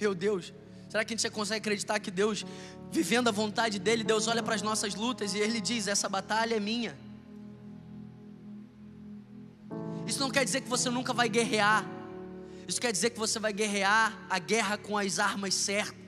Meu 0.00 0.14
Deus, 0.14 0.54
será 0.88 1.04
que 1.04 1.12
a 1.12 1.16
gente 1.16 1.30
consegue 1.30 1.58
acreditar 1.58 2.00
que 2.00 2.10
Deus, 2.10 2.46
vivendo 2.90 3.28
a 3.28 3.30
vontade 3.30 3.78
dele, 3.78 4.02
Deus 4.02 4.26
olha 4.26 4.42
para 4.42 4.54
as 4.54 4.62
nossas 4.62 4.94
lutas 4.94 5.34
e 5.34 5.38
ele 5.38 5.60
diz: 5.60 5.86
essa 5.86 6.08
batalha 6.08 6.54
é 6.54 6.60
minha. 6.60 6.96
Isso 10.06 10.18
não 10.18 10.30
quer 10.30 10.46
dizer 10.46 10.62
que 10.62 10.68
você 10.70 10.88
nunca 10.88 11.12
vai 11.12 11.28
guerrear. 11.28 11.84
Isso 12.66 12.80
quer 12.80 12.90
dizer 12.90 13.10
que 13.10 13.18
você 13.18 13.38
vai 13.38 13.52
guerrear 13.52 14.18
a 14.30 14.38
guerra 14.38 14.78
com 14.78 14.96
as 14.96 15.18
armas 15.18 15.52
certas. 15.52 16.00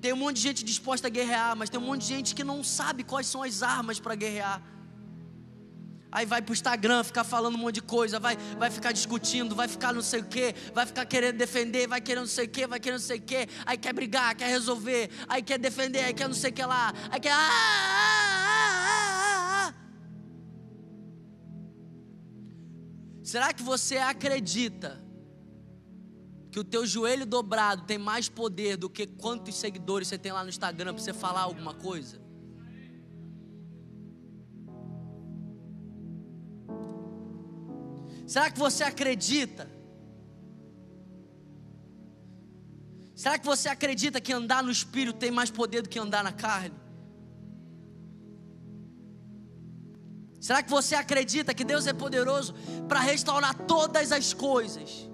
Tem 0.00 0.14
um 0.14 0.16
monte 0.16 0.36
de 0.36 0.42
gente 0.42 0.64
disposta 0.64 1.06
a 1.08 1.10
guerrear, 1.10 1.54
mas 1.54 1.68
tem 1.68 1.78
um 1.78 1.84
monte 1.84 2.00
de 2.00 2.08
gente 2.08 2.34
que 2.34 2.42
não 2.42 2.64
sabe 2.64 3.04
quais 3.04 3.26
são 3.26 3.42
as 3.42 3.62
armas 3.62 4.00
para 4.00 4.14
guerrear. 4.14 4.62
Aí 6.10 6.24
vai 6.24 6.40
pro 6.40 6.54
Instagram 6.54 7.04
ficar 7.04 7.22
falando 7.22 7.54
um 7.54 7.58
monte 7.58 7.76
de 7.76 7.82
coisa, 7.82 8.18
vai, 8.18 8.36
vai 8.58 8.70
ficar 8.70 8.92
discutindo, 8.92 9.54
vai 9.54 9.68
ficar 9.68 9.92
não 9.92 10.00
sei 10.00 10.20
o 10.20 10.24
que, 10.24 10.54
vai 10.72 10.86
ficar 10.86 11.04
querendo 11.04 11.36
defender, 11.36 11.86
vai 11.86 12.00
querendo 12.00 12.24
não 12.24 12.30
sei 12.30 12.46
o 12.46 12.48
que, 12.48 12.66
vai 12.66 12.80
querendo 12.80 13.00
não 13.00 13.06
sei 13.06 13.18
o 13.18 13.22
que, 13.22 13.46
aí 13.66 13.76
quer 13.76 13.92
brigar, 13.92 14.34
quer 14.34 14.48
resolver, 14.48 15.10
aí 15.28 15.42
quer 15.42 15.58
defender, 15.58 16.00
aí 16.00 16.14
quer 16.14 16.26
não 16.26 16.34
sei 16.34 16.50
o 16.50 16.52
que 16.54 16.64
lá, 16.64 16.94
aí 17.10 17.20
quer. 17.20 17.32
Ah, 17.32 17.36
ah, 17.36 18.88
ah, 19.66 19.74
Será 23.22 23.52
que 23.52 23.62
você 23.62 23.98
acredita 23.98 25.04
que 26.50 26.58
o 26.58 26.64
teu 26.64 26.86
joelho 26.86 27.26
dobrado 27.26 27.84
tem 27.84 27.98
mais 27.98 28.26
poder 28.30 28.78
do 28.78 28.88
que 28.88 29.06
quantos 29.06 29.56
seguidores 29.56 30.08
você 30.08 30.16
tem 30.16 30.32
lá 30.32 30.42
no 30.42 30.48
Instagram 30.48 30.94
para 30.94 31.02
você 31.02 31.12
falar 31.12 31.42
alguma 31.42 31.74
coisa? 31.74 32.27
Será 38.28 38.50
que 38.50 38.58
você 38.58 38.84
acredita? 38.84 39.66
Será 43.14 43.38
que 43.38 43.46
você 43.46 43.70
acredita 43.70 44.20
que 44.20 44.34
andar 44.34 44.62
no 44.62 44.70
espírito 44.70 45.18
tem 45.18 45.30
mais 45.30 45.50
poder 45.50 45.80
do 45.80 45.88
que 45.88 45.98
andar 45.98 46.22
na 46.22 46.30
carne? 46.30 46.76
Será 50.38 50.62
que 50.62 50.68
você 50.68 50.94
acredita 50.94 51.54
que 51.54 51.64
Deus 51.64 51.86
é 51.86 51.94
poderoso 51.94 52.54
para 52.86 53.00
restaurar 53.00 53.54
todas 53.66 54.12
as 54.12 54.34
coisas 54.34 55.08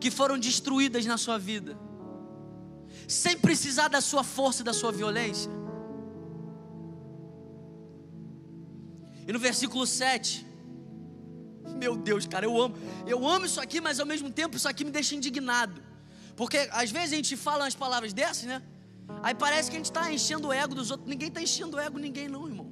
que 0.00 0.10
foram 0.10 0.36
destruídas 0.36 1.06
na 1.06 1.16
sua 1.16 1.38
vida, 1.38 1.78
sem 3.06 3.38
precisar 3.38 3.86
da 3.86 4.00
sua 4.00 4.24
força 4.24 4.62
e 4.62 4.64
da 4.64 4.72
sua 4.72 4.90
violência? 4.90 5.52
E 9.26 9.32
no 9.32 9.38
versículo 9.38 9.86
7, 9.86 10.49
meu 11.82 11.94
Deus, 12.08 12.26
cara, 12.34 12.44
eu 12.50 12.54
amo. 12.64 12.74
Eu 13.14 13.20
amo 13.34 13.44
isso 13.50 13.60
aqui, 13.64 13.78
mas 13.86 13.98
ao 14.02 14.08
mesmo 14.12 14.30
tempo 14.40 14.56
isso 14.58 14.68
aqui 14.72 14.84
me 14.88 14.92
deixa 14.98 15.14
indignado. 15.18 15.78
Porque 16.40 16.58
às 16.82 16.90
vezes 16.96 17.12
a 17.14 17.18
gente 17.20 17.36
fala 17.46 17.64
umas 17.64 17.78
palavras 17.84 18.12
dessas, 18.20 18.44
né? 18.52 18.58
Aí 19.26 19.34
parece 19.44 19.66
que 19.70 19.76
a 19.76 19.80
gente 19.80 19.90
está 19.92 20.04
enchendo 20.16 20.48
o 20.48 20.52
ego 20.52 20.74
dos 20.80 20.90
outros. 20.90 21.08
Ninguém 21.08 21.28
está 21.28 21.42
enchendo 21.46 21.76
o 21.76 21.80
ego 21.80 21.98
ninguém, 21.98 22.28
não, 22.34 22.46
irmão. 22.52 22.68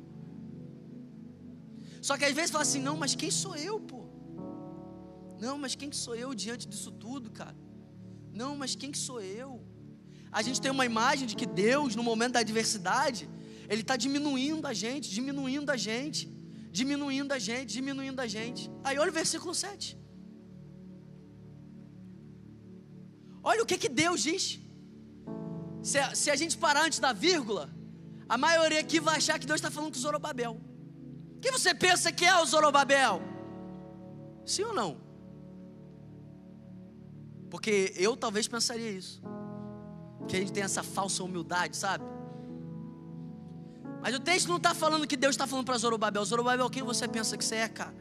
Só 2.08 2.16
que 2.18 2.24
às 2.30 2.34
vezes 2.38 2.50
fala 2.56 2.66
assim: 2.68 2.82
não, 2.88 2.96
mas 3.02 3.14
quem 3.14 3.30
sou 3.42 3.54
eu, 3.56 3.76
pô? 3.80 4.00
Não, 5.44 5.56
mas 5.62 5.74
quem 5.80 5.88
que 5.92 5.96
sou 6.04 6.14
eu 6.24 6.30
diante 6.44 6.66
disso 6.68 6.90
tudo, 6.90 7.30
cara? 7.40 7.56
Não, 8.40 8.52
mas 8.56 8.74
quem 8.80 8.90
que 8.94 9.00
sou 9.08 9.20
eu? 9.42 9.50
A 10.38 10.42
gente 10.46 10.60
tem 10.64 10.70
uma 10.70 10.86
imagem 10.92 11.26
de 11.30 11.34
que 11.40 11.46
Deus, 11.46 11.94
no 11.98 12.02
momento 12.02 12.32
da 12.32 12.40
adversidade, 12.40 13.28
Ele 13.68 13.82
está 13.82 13.96
diminuindo 13.96 14.66
a 14.66 14.74
gente, 14.82 15.08
diminuindo 15.18 15.70
a 15.70 15.76
gente 15.76 16.37
diminuindo 16.80 17.32
a 17.38 17.40
gente, 17.48 17.68
diminuindo 17.78 18.20
a 18.26 18.28
gente. 18.36 18.62
Aí 18.86 18.96
olha 19.02 19.10
o 19.12 19.18
versículo 19.22 19.54
7. 19.54 19.98
Olha 23.50 23.62
o 23.62 23.66
que, 23.70 23.76
que 23.82 23.90
Deus 24.02 24.20
diz. 24.28 24.44
Se, 25.90 25.98
se 26.20 26.28
a 26.34 26.36
gente 26.40 26.56
parar 26.64 26.82
antes 26.86 26.98
da 27.06 27.12
vírgula, 27.26 27.64
a 28.28 28.36
maioria 28.46 28.80
aqui 28.84 28.98
vai 29.08 29.16
achar 29.16 29.38
que 29.38 29.46
Deus 29.50 29.58
está 29.60 29.70
falando 29.70 29.92
com 29.92 30.00
Zorobabel. 30.06 30.54
Quem 31.42 31.52
você 31.56 31.72
pensa 31.86 32.12
que 32.18 32.24
é 32.32 32.36
o 32.40 32.46
Zorobabel? 32.52 33.14
Sim 34.44 34.64
ou 34.70 34.74
não? 34.80 34.90
Porque 37.52 37.74
eu 37.96 38.16
talvez 38.16 38.46
pensaria 38.46 38.90
isso. 38.90 39.22
Que 40.28 40.36
a 40.36 40.40
gente 40.40 40.52
tem 40.52 40.62
essa 40.62 40.82
falsa 40.82 41.22
humildade, 41.24 41.76
sabe? 41.76 42.04
Mas 44.08 44.16
o 44.16 44.20
texto 44.20 44.48
não 44.48 44.56
está 44.56 44.72
falando 44.72 45.06
que 45.06 45.18
Deus 45.18 45.34
está 45.34 45.46
falando 45.46 45.66
para 45.66 45.76
Zorobabel. 45.76 46.24
Zorobabel, 46.24 46.70
quem 46.70 46.82
você 46.82 47.06
pensa 47.06 47.36
que 47.36 47.44
você 47.44 47.56
é, 47.56 47.68
cara? 47.68 47.94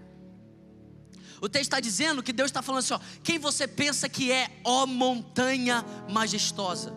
O 1.42 1.50
texto 1.50 1.64
está 1.64 1.82
dizendo 1.82 2.24
que 2.24 2.32
Deus 2.32 2.48
está 2.48 2.62
falando 2.62 2.80
assim: 2.80 2.94
ó, 2.94 3.00
quem 3.22 3.38
você 3.38 3.68
pensa 3.68 4.08
que 4.08 4.32
é, 4.32 4.50
ó 4.64 4.86
montanha 4.88 5.84
majestosa. 6.10 6.96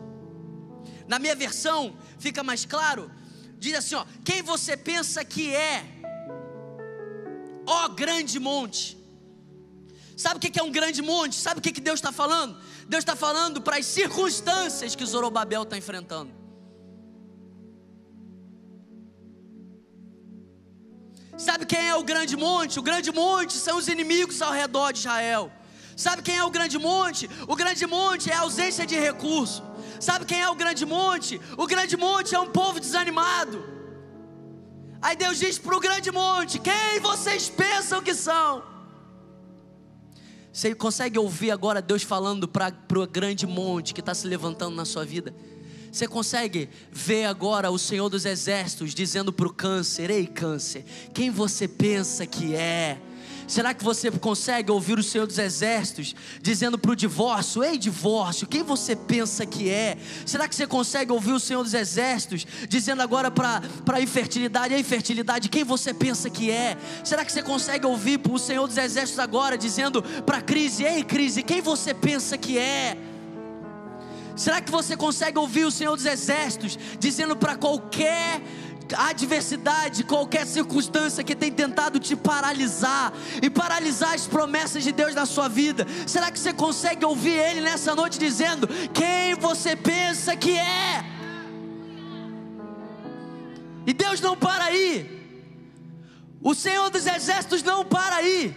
Na 1.08 1.18
minha 1.18 1.34
versão, 1.34 1.96
fica 2.20 2.44
mais 2.44 2.64
claro, 2.64 3.10
diz 3.58 3.74
assim: 3.74 3.96
ó, 3.96 4.06
quem 4.24 4.42
você 4.42 4.76
pensa 4.76 5.24
que 5.24 5.52
é, 5.52 5.84
ó 7.66 7.88
grande 7.88 8.38
monte. 8.38 8.96
Sabe 10.16 10.36
o 10.36 10.38
que 10.38 10.56
é 10.56 10.62
um 10.62 10.70
grande 10.70 11.02
monte? 11.02 11.34
Sabe 11.34 11.58
o 11.58 11.62
que 11.62 11.80
Deus 11.80 11.98
está 11.98 12.12
falando? 12.12 12.56
Deus 12.86 13.02
está 13.02 13.16
falando 13.16 13.60
para 13.60 13.78
as 13.78 13.86
circunstâncias 13.86 14.94
que 14.94 15.04
Zorobabel 15.04 15.64
está 15.64 15.76
enfrentando. 15.76 16.39
Sabe 21.40 21.64
quem 21.64 21.88
é 21.88 21.94
o 21.96 22.04
grande 22.04 22.36
monte? 22.36 22.78
O 22.78 22.82
grande 22.82 23.10
monte 23.10 23.54
são 23.54 23.78
os 23.78 23.88
inimigos 23.88 24.42
ao 24.42 24.52
redor 24.52 24.92
de 24.92 24.98
Israel. 24.98 25.50
Sabe 25.96 26.20
quem 26.20 26.36
é 26.36 26.44
o 26.44 26.50
grande 26.50 26.78
monte? 26.78 27.30
O 27.48 27.56
grande 27.56 27.86
monte 27.86 28.30
é 28.30 28.34
a 28.34 28.40
ausência 28.40 28.86
de 28.86 28.94
recurso. 28.94 29.62
Sabe 29.98 30.26
quem 30.26 30.38
é 30.38 30.50
o 30.50 30.54
grande 30.54 30.84
monte? 30.84 31.40
O 31.56 31.66
grande 31.66 31.96
monte 31.96 32.34
é 32.34 32.38
um 32.38 32.50
povo 32.50 32.78
desanimado. 32.78 33.64
Aí 35.00 35.16
Deus 35.16 35.38
diz 35.38 35.58
para 35.58 35.74
o 35.74 35.80
grande 35.80 36.12
monte: 36.12 36.58
Quem 36.58 37.00
vocês 37.00 37.48
pensam 37.48 38.02
que 38.02 38.12
são? 38.12 38.62
Você 40.52 40.74
consegue 40.74 41.18
ouvir 41.18 41.52
agora 41.52 41.80
Deus 41.80 42.02
falando 42.02 42.46
para 42.46 42.74
o 42.94 43.06
grande 43.06 43.46
monte 43.46 43.94
que 43.94 44.00
está 44.00 44.14
se 44.14 44.26
levantando 44.26 44.76
na 44.76 44.84
sua 44.84 45.06
vida? 45.06 45.34
Você 45.90 46.06
consegue 46.06 46.68
ver 46.92 47.24
agora 47.24 47.70
o 47.70 47.78
Senhor 47.78 48.08
dos 48.08 48.24
Exércitos 48.24 48.94
dizendo 48.94 49.32
para 49.32 49.46
o 49.46 49.52
câncer: 49.52 50.10
Ei, 50.10 50.26
câncer, 50.26 50.84
quem 51.12 51.30
você 51.30 51.66
pensa 51.66 52.26
que 52.26 52.54
é? 52.54 52.98
Será 53.50 53.74
que 53.74 53.82
você 53.82 54.12
consegue 54.12 54.70
ouvir 54.70 54.96
o 54.96 55.02
Senhor 55.02 55.26
dos 55.26 55.36
Exércitos 55.36 56.14
dizendo 56.40 56.78
para 56.78 56.92
o 56.92 56.96
divórcio: 56.96 57.64
Ei, 57.64 57.76
divórcio, 57.76 58.46
quem 58.46 58.62
você 58.62 58.94
pensa 58.94 59.44
que 59.44 59.68
é? 59.68 59.98
Será 60.24 60.46
que 60.46 60.54
você 60.54 60.68
consegue 60.68 61.10
ouvir 61.10 61.32
o 61.32 61.40
Senhor 61.40 61.64
dos 61.64 61.74
Exércitos 61.74 62.46
dizendo 62.68 63.02
agora 63.02 63.28
para 63.28 63.60
a 63.92 64.00
infertilidade: 64.00 64.72
Ei, 64.72 64.80
infertilidade, 64.80 65.48
quem 65.48 65.64
você 65.64 65.92
pensa 65.92 66.30
que 66.30 66.48
é? 66.48 66.76
Será 67.02 67.24
que 67.24 67.32
você 67.32 67.42
consegue 67.42 67.84
ouvir 67.84 68.20
o 68.30 68.38
Senhor 68.38 68.68
dos 68.68 68.76
Exércitos 68.76 69.18
agora 69.18 69.58
dizendo 69.58 70.00
para 70.24 70.38
a 70.38 70.42
crise: 70.42 70.84
Ei, 70.84 71.02
crise, 71.02 71.42
quem 71.42 71.60
você 71.60 71.92
pensa 71.92 72.38
que 72.38 72.56
é? 72.56 72.96
Será 74.40 74.58
que 74.58 74.70
você 74.70 74.96
consegue 74.96 75.38
ouvir 75.38 75.66
o 75.66 75.70
Senhor 75.70 75.94
dos 75.94 76.06
Exércitos 76.06 76.78
dizendo 76.98 77.36
para 77.36 77.56
qualquer 77.56 78.40
adversidade, 78.96 80.02
qualquer 80.02 80.46
circunstância 80.46 81.22
que 81.22 81.36
tem 81.36 81.52
tentado 81.52 82.00
te 82.00 82.16
paralisar 82.16 83.12
e 83.42 83.50
paralisar 83.50 84.14
as 84.14 84.26
promessas 84.26 84.82
de 84.82 84.92
Deus 84.92 85.14
na 85.14 85.26
sua 85.26 85.46
vida, 85.46 85.86
será 86.06 86.30
que 86.30 86.38
você 86.38 86.54
consegue 86.54 87.04
ouvir 87.04 87.34
Ele 87.34 87.60
nessa 87.60 87.94
noite 87.94 88.18
dizendo: 88.18 88.66
Quem 88.94 89.34
você 89.34 89.76
pensa 89.76 90.34
que 90.34 90.56
é? 90.56 91.04
E 93.86 93.92
Deus 93.92 94.22
não 94.22 94.34
para 94.38 94.64
aí, 94.64 95.22
o 96.42 96.54
Senhor 96.54 96.88
dos 96.88 97.06
Exércitos 97.06 97.62
não 97.62 97.84
para 97.84 98.16
aí. 98.16 98.56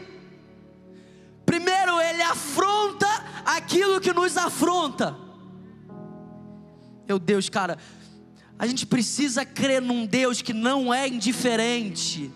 Primeiro, 1.45 1.99
Ele 1.99 2.21
afronta 2.21 3.09
aquilo 3.43 3.99
que 3.99 4.13
nos 4.13 4.37
afronta. 4.37 5.22
Meu 7.07 7.19
Deus, 7.19 7.49
cara, 7.49 7.77
a 8.57 8.65
gente 8.65 8.85
precisa 8.85 9.45
crer 9.45 9.81
num 9.81 10.05
Deus 10.05 10.41
que 10.41 10.53
não 10.53 10.93
é 10.93 11.07
indiferente. 11.07 12.31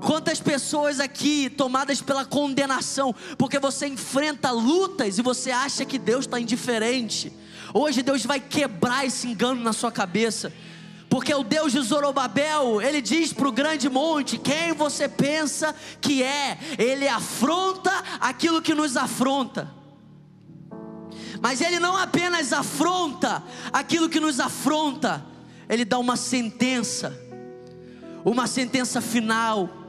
Quantas 0.00 0.40
pessoas 0.40 1.00
aqui 1.00 1.50
tomadas 1.50 2.00
pela 2.00 2.24
condenação, 2.24 3.14
porque 3.38 3.58
você 3.58 3.86
enfrenta 3.86 4.50
lutas 4.50 5.18
e 5.18 5.22
você 5.22 5.50
acha 5.50 5.84
que 5.84 5.98
Deus 5.98 6.26
está 6.26 6.38
indiferente. 6.38 7.32
Hoje 7.72 8.02
Deus 8.02 8.24
vai 8.24 8.38
quebrar 8.38 9.06
esse 9.06 9.26
engano 9.26 9.62
na 9.62 9.72
sua 9.72 9.90
cabeça, 9.90 10.52
porque 11.08 11.34
o 11.34 11.42
Deus 11.42 11.72
de 11.72 11.80
Zorobabel, 11.80 12.80
ele 12.80 13.00
diz 13.00 13.32
para 13.32 13.48
o 13.48 13.52
grande 13.52 13.88
monte: 13.88 14.38
quem 14.38 14.72
você 14.74 15.08
pensa 15.08 15.74
que 16.00 16.22
é? 16.22 16.58
Ele 16.78 17.08
afronta 17.08 17.90
aquilo 18.20 18.62
que 18.62 18.74
nos 18.74 18.96
afronta. 18.96 19.74
Mas 21.40 21.60
ele 21.60 21.78
não 21.78 21.96
apenas 21.96 22.52
afronta 22.52 23.42
aquilo 23.72 24.08
que 24.08 24.20
nos 24.20 24.40
afronta, 24.40 25.24
ele 25.68 25.84
dá 25.84 25.98
uma 25.98 26.16
sentença, 26.16 27.18
uma 28.24 28.46
sentença 28.46 29.00
final, 29.00 29.86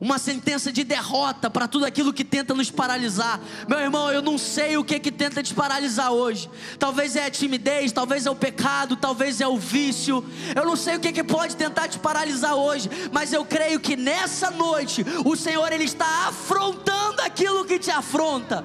uma 0.00 0.18
sentença 0.18 0.70
de 0.70 0.84
derrota 0.84 1.50
para 1.50 1.66
tudo 1.66 1.84
aquilo 1.84 2.12
que 2.12 2.24
tenta 2.24 2.54
nos 2.54 2.70
paralisar. 2.70 3.40
Meu 3.68 3.80
irmão, 3.80 4.12
eu 4.12 4.22
não 4.22 4.38
sei 4.38 4.76
o 4.76 4.84
que 4.84 4.98
que 5.00 5.10
tenta 5.10 5.42
te 5.42 5.52
paralisar 5.52 6.12
hoje. 6.12 6.48
Talvez 6.78 7.16
é 7.16 7.26
a 7.26 7.30
timidez, 7.30 7.90
talvez 7.90 8.24
é 8.24 8.30
o 8.30 8.36
pecado, 8.36 8.96
talvez 8.96 9.40
é 9.40 9.48
o 9.48 9.58
vício. 9.58 10.24
Eu 10.54 10.64
não 10.64 10.76
sei 10.76 10.96
o 10.96 11.00
que 11.00 11.12
que 11.12 11.24
pode 11.24 11.56
tentar 11.56 11.88
te 11.88 11.98
paralisar 11.98 12.54
hoje, 12.54 12.88
mas 13.12 13.32
eu 13.32 13.44
creio 13.44 13.80
que 13.80 13.96
nessa 13.96 14.50
noite 14.50 15.04
o 15.24 15.34
Senhor 15.34 15.72
ele 15.72 15.84
está 15.84 16.28
afrontando 16.28 17.20
aquilo 17.22 17.64
que 17.64 17.78
te 17.78 17.90
afronta. 17.90 18.64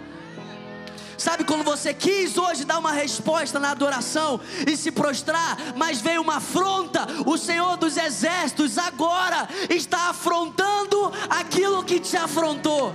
Sabe 1.18 1.44
quando 1.44 1.64
você 1.64 1.94
quis 1.94 2.38
hoje 2.38 2.66
dar 2.66 2.80
uma 2.80 2.92
resposta 2.92 3.60
na 3.60 3.72
adoração 3.72 4.40
e 4.68 4.76
se 4.76 4.92
prostrar, 4.92 5.58
mas 5.76 6.02
veio 6.02 6.22
uma 6.22 6.38
afronta? 6.38 7.08
O 7.26 7.38
Senhor 7.38 7.78
dos 7.78 7.98
Exércitos 7.98 8.78
agora 8.78 9.48
está 9.70 10.10
afrontando 10.10 11.12
aquilo 11.30 11.84
que 11.84 12.00
te 12.00 12.18
afrontou. 12.18 12.94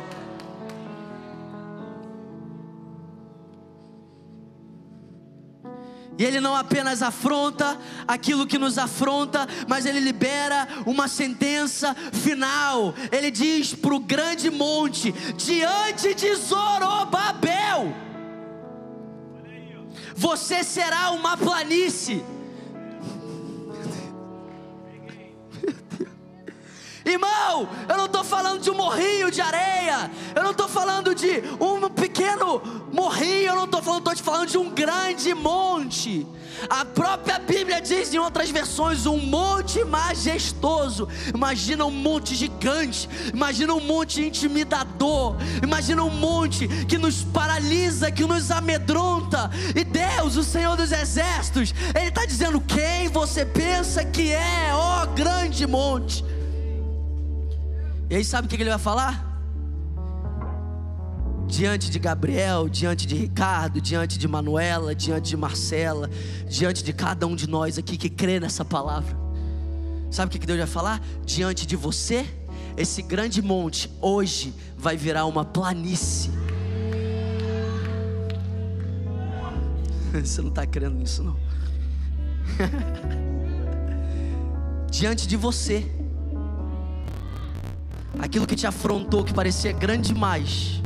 E 6.18 6.24
ele 6.24 6.40
não 6.40 6.56
apenas 6.56 7.00
afronta 7.00 7.78
aquilo 8.06 8.44
que 8.44 8.58
nos 8.58 8.76
afronta, 8.76 9.46
mas 9.68 9.86
ele 9.86 10.00
libera 10.00 10.66
uma 10.84 11.06
sentença 11.06 11.94
final. 12.12 12.92
Ele 13.12 13.30
diz 13.30 13.72
para 13.72 13.94
o 13.94 14.00
grande 14.00 14.50
monte, 14.50 15.12
diante 15.36 16.14
de 16.14 16.34
Zorobabel 16.34 18.07
você 20.18 20.64
será 20.64 21.12
uma 21.12 21.36
planície. 21.36 22.24
Irmão, 27.04 27.68
eu 27.88 27.96
não 27.96 28.06
estou 28.06 28.24
falando 28.24 28.60
de 28.60 28.68
um 28.68 28.74
morrinho 28.74 29.30
de 29.30 29.40
areia, 29.40 30.10
eu 30.34 30.42
não 30.42 30.50
estou 30.50 30.66
falando 30.66 31.14
de 31.14 31.40
um 31.60 31.88
pequeno 31.88 32.60
morrinho, 32.92 33.50
eu 33.50 33.54
não 33.54 33.64
estou 33.64 33.80
falando, 33.80 34.00
estou 34.00 34.14
te 34.16 34.22
falando 34.24 34.48
de 34.48 34.58
um 34.58 34.70
grande 34.70 35.32
monte. 35.34 36.26
A 36.68 36.84
própria 36.84 37.38
Bíblia 37.38 37.80
diz 37.80 38.12
em 38.12 38.18
outras 38.18 38.50
versões 38.50 39.06
um 39.06 39.18
monte 39.18 39.84
majestoso. 39.84 41.08
Imagina 41.34 41.84
um 41.84 41.90
monte 41.90 42.34
gigante, 42.34 43.08
imagina 43.32 43.74
um 43.74 43.80
monte 43.80 44.22
intimidador, 44.22 45.36
imagina 45.62 46.02
um 46.02 46.10
monte 46.10 46.68
que 46.86 46.98
nos 46.98 47.22
paralisa, 47.22 48.10
que 48.10 48.24
nos 48.24 48.50
amedronta. 48.50 49.50
E 49.74 49.84
Deus, 49.84 50.36
o 50.36 50.44
Senhor 50.44 50.76
dos 50.76 50.92
Exércitos, 50.92 51.74
Ele 51.94 52.08
está 52.08 52.24
dizendo: 52.24 52.60
quem 52.60 53.08
você 53.08 53.44
pensa 53.44 54.04
que 54.04 54.32
é, 54.32 54.70
ó 54.72 55.06
grande 55.06 55.66
monte. 55.66 56.24
E 58.10 58.16
aí, 58.16 58.24
sabe 58.24 58.46
o 58.46 58.48
que 58.48 58.56
ele 58.56 58.70
vai 58.70 58.78
falar? 58.78 59.37
Diante 61.48 61.90
de 61.90 61.98
Gabriel, 61.98 62.68
diante 62.68 63.06
de 63.06 63.16
Ricardo, 63.16 63.80
diante 63.80 64.18
de 64.18 64.28
Manuela, 64.28 64.94
diante 64.94 65.30
de 65.30 65.36
Marcela, 65.36 66.08
diante 66.46 66.84
de 66.84 66.92
cada 66.92 67.26
um 67.26 67.34
de 67.34 67.48
nós 67.48 67.78
aqui 67.78 67.96
que 67.96 68.10
crê 68.10 68.38
nessa 68.38 68.64
palavra. 68.64 69.16
Sabe 70.10 70.36
o 70.36 70.38
que 70.38 70.46
Deus 70.46 70.58
vai 70.58 70.68
falar? 70.68 71.02
Diante 71.24 71.66
de 71.66 71.74
você, 71.74 72.26
esse 72.76 73.00
grande 73.02 73.42
monte 73.42 73.90
hoje 74.00 74.54
vai 74.76 74.96
virar 74.96 75.24
uma 75.24 75.44
planície. 75.44 76.30
Você 80.12 80.40
não 80.40 80.48
está 80.48 80.66
crendo 80.66 80.96
nisso, 80.96 81.22
não? 81.22 81.36
diante 84.90 85.28
de 85.28 85.36
você, 85.36 85.86
aquilo 88.18 88.46
que 88.46 88.56
te 88.56 88.66
afrontou, 88.66 89.22
que 89.22 89.34
parecia 89.34 89.70
grande 89.70 90.14
demais, 90.14 90.80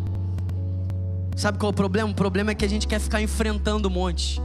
Sabe 1.37 1.59
qual 1.59 1.71
é 1.71 1.73
o 1.73 1.75
problema? 1.75 2.11
O 2.11 2.15
problema 2.15 2.51
é 2.51 2.55
que 2.55 2.65
a 2.65 2.69
gente 2.69 2.87
quer 2.87 3.01
ficar 3.01 3.21
enfrentando 3.21 3.89
um 3.89 3.91
monte. 3.91 4.41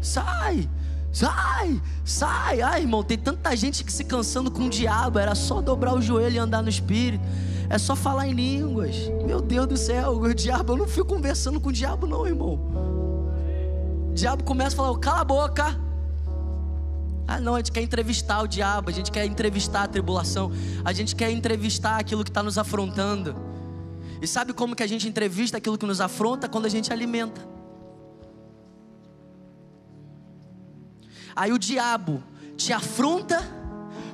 Sai, 0.00 0.68
sai, 1.10 1.80
sai. 2.04 2.60
Ai, 2.60 2.82
irmão, 2.82 3.02
tem 3.02 3.16
tanta 3.16 3.56
gente 3.56 3.82
que 3.82 3.92
se 3.92 4.04
cansando 4.04 4.50
com 4.50 4.66
o 4.66 4.70
diabo. 4.70 5.18
Era 5.18 5.34
só 5.34 5.60
dobrar 5.60 5.94
o 5.94 6.02
joelho 6.02 6.36
e 6.36 6.38
andar 6.38 6.62
no 6.62 6.68
espírito. 6.68 7.24
É 7.70 7.78
só 7.78 7.96
falar 7.96 8.28
em 8.28 8.32
línguas. 8.32 8.96
Meu 9.26 9.40
Deus 9.40 9.66
do 9.66 9.76
céu, 9.76 10.12
o 10.12 10.34
diabo, 10.34 10.74
eu 10.74 10.76
não 10.76 10.86
fico 10.86 11.06
conversando 11.06 11.60
com 11.60 11.70
o 11.70 11.72
diabo, 11.72 12.06
não, 12.06 12.26
irmão. 12.26 12.54
O 14.10 14.14
diabo 14.14 14.44
começa 14.44 14.76
a 14.76 14.84
falar, 14.84 14.98
cala 14.98 15.20
a 15.20 15.24
boca. 15.24 15.80
Ah, 17.26 17.40
não, 17.40 17.54
a 17.54 17.58
gente 17.58 17.72
quer 17.72 17.82
entrevistar 17.82 18.42
o 18.42 18.46
diabo, 18.46 18.90
a 18.90 18.92
gente 18.92 19.10
quer 19.10 19.24
entrevistar 19.24 19.84
a 19.84 19.88
tribulação, 19.88 20.52
a 20.84 20.92
gente 20.92 21.16
quer 21.16 21.30
entrevistar 21.30 21.98
aquilo 21.98 22.22
que 22.22 22.28
está 22.28 22.42
nos 22.42 22.58
afrontando. 22.58 23.34
E 24.24 24.26
sabe 24.26 24.54
como 24.54 24.74
que 24.74 24.82
a 24.82 24.86
gente 24.86 25.06
entrevista 25.06 25.58
aquilo 25.58 25.76
que 25.76 25.84
nos 25.84 26.00
afronta? 26.00 26.48
Quando 26.48 26.64
a 26.64 26.70
gente 26.70 26.90
alimenta. 26.90 27.46
Aí 31.36 31.52
o 31.52 31.58
diabo 31.58 32.22
te 32.56 32.72
afronta 32.72 33.42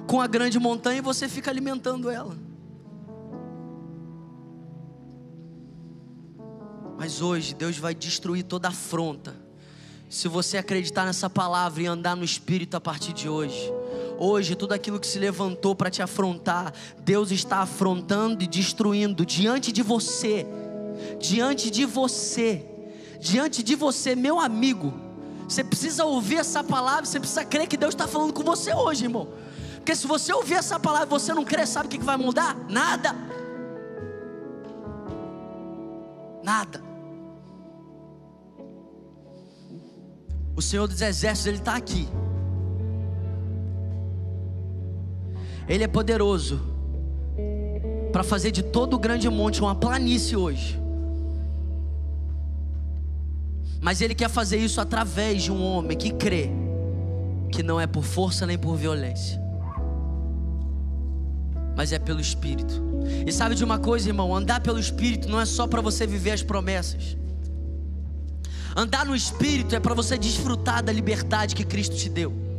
com 0.09 0.21
a 0.21 0.27
grande 0.27 0.59
montanha 0.59 0.99
e 0.99 1.01
você 1.01 1.29
fica 1.29 1.49
alimentando 1.49 2.11
ela. 2.11 2.37
Mas 6.99 7.23
hoje 7.23 7.55
Deus 7.55 7.79
vai 7.79 7.95
destruir 7.95 8.43
toda 8.43 8.67
afronta. 8.67 9.37
Se 10.09 10.27
você 10.27 10.59
acreditar 10.59 11.07
nessa 11.07 11.31
palavra 11.31 11.85
e 11.85 11.87
andar 11.87 12.17
no 12.17 12.25
Espírito 12.25 12.77
a 12.77 12.81
partir 12.81 13.13
de 13.13 13.29
hoje. 13.29 13.73
Hoje, 14.23 14.55
tudo 14.55 14.75
aquilo 14.75 15.01
que 15.01 15.07
se 15.07 15.19
levantou 15.19 15.75
para 15.75 15.89
te 15.89 16.03
afrontar, 16.03 16.75
Deus 16.99 17.31
está 17.31 17.61
afrontando 17.61 18.45
e 18.45 18.47
destruindo 18.47 19.25
diante 19.25 19.73
de 19.73 19.83
você. 19.83 20.47
Diante 21.19 21.71
de 21.71 21.87
você. 21.87 22.63
Diante 23.19 23.63
de 23.63 23.75
você, 23.75 24.15
meu 24.15 24.39
amigo. 24.39 24.93
Você 25.49 25.65
precisa 25.65 26.05
ouvir 26.05 26.37
essa 26.37 26.63
palavra, 26.63 27.07
você 27.07 27.19
precisa 27.19 27.47
crer 27.47 27.67
que 27.67 27.79
Deus 27.79 27.95
está 27.95 28.07
falando 28.07 28.35
com 28.35 28.43
você 28.43 28.75
hoje, 28.75 29.05
irmão. 29.05 29.27
Porque 29.77 29.97
se 29.97 30.07
você 30.07 30.35
ouvir 30.35 30.57
essa 30.57 30.79
palavra 30.79 31.07
e 31.07 31.09
você 31.09 31.33
não 31.33 31.43
crer, 31.43 31.67
sabe 31.67 31.87
o 31.87 31.89
que 31.89 31.99
vai 31.99 32.19
mudar? 32.19 32.55
Nada. 32.69 33.17
Nada. 36.45 36.85
O 40.55 40.61
Senhor 40.61 40.87
dos 40.87 41.01
Exércitos, 41.01 41.47
Ele 41.47 41.57
está 41.57 41.75
aqui. 41.75 42.07
Ele 45.71 45.85
é 45.85 45.87
poderoso 45.87 46.61
para 48.11 48.25
fazer 48.25 48.51
de 48.51 48.61
todo 48.61 48.95
o 48.95 48.99
grande 48.99 49.31
monte 49.31 49.61
uma 49.61 49.75
planície 49.77 50.37
hoje. 50.37 50.77
Mas 53.81 54.01
Ele 54.01 54.13
quer 54.13 54.29
fazer 54.29 54.57
isso 54.57 54.81
através 54.81 55.45
de 55.45 55.53
um 55.53 55.63
homem 55.63 55.97
que 55.97 56.11
crê 56.11 56.51
que 57.53 57.63
não 57.63 57.81
é 57.81 57.87
por 57.87 58.03
força 58.03 58.45
nem 58.47 58.59
por 58.59 58.77
violência, 58.77 59.41
mas 61.77 61.93
é 61.93 62.01
pelo 62.01 62.21
Espírito. 62.21 62.83
E 63.25 63.31
sabe 63.31 63.55
de 63.55 63.63
uma 63.63 63.79
coisa, 63.79 64.09
irmão? 64.09 64.35
Andar 64.35 64.61
pelo 64.61 64.79
Espírito 64.79 65.29
não 65.29 65.41
é 65.41 65.45
só 65.45 65.69
para 65.69 65.81
você 65.81 66.05
viver 66.05 66.33
as 66.33 66.43
promessas. 66.43 67.17
Andar 68.77 69.07
no 69.07 69.15
Espírito 69.15 69.75
é 69.75 69.79
para 69.79 69.95
você 69.95 70.19
desfrutar 70.19 70.83
da 70.83 70.93
liberdade 70.93 71.55
que 71.55 71.65
Cristo 71.65 71.95
te 71.95 72.09
deu. 72.09 72.50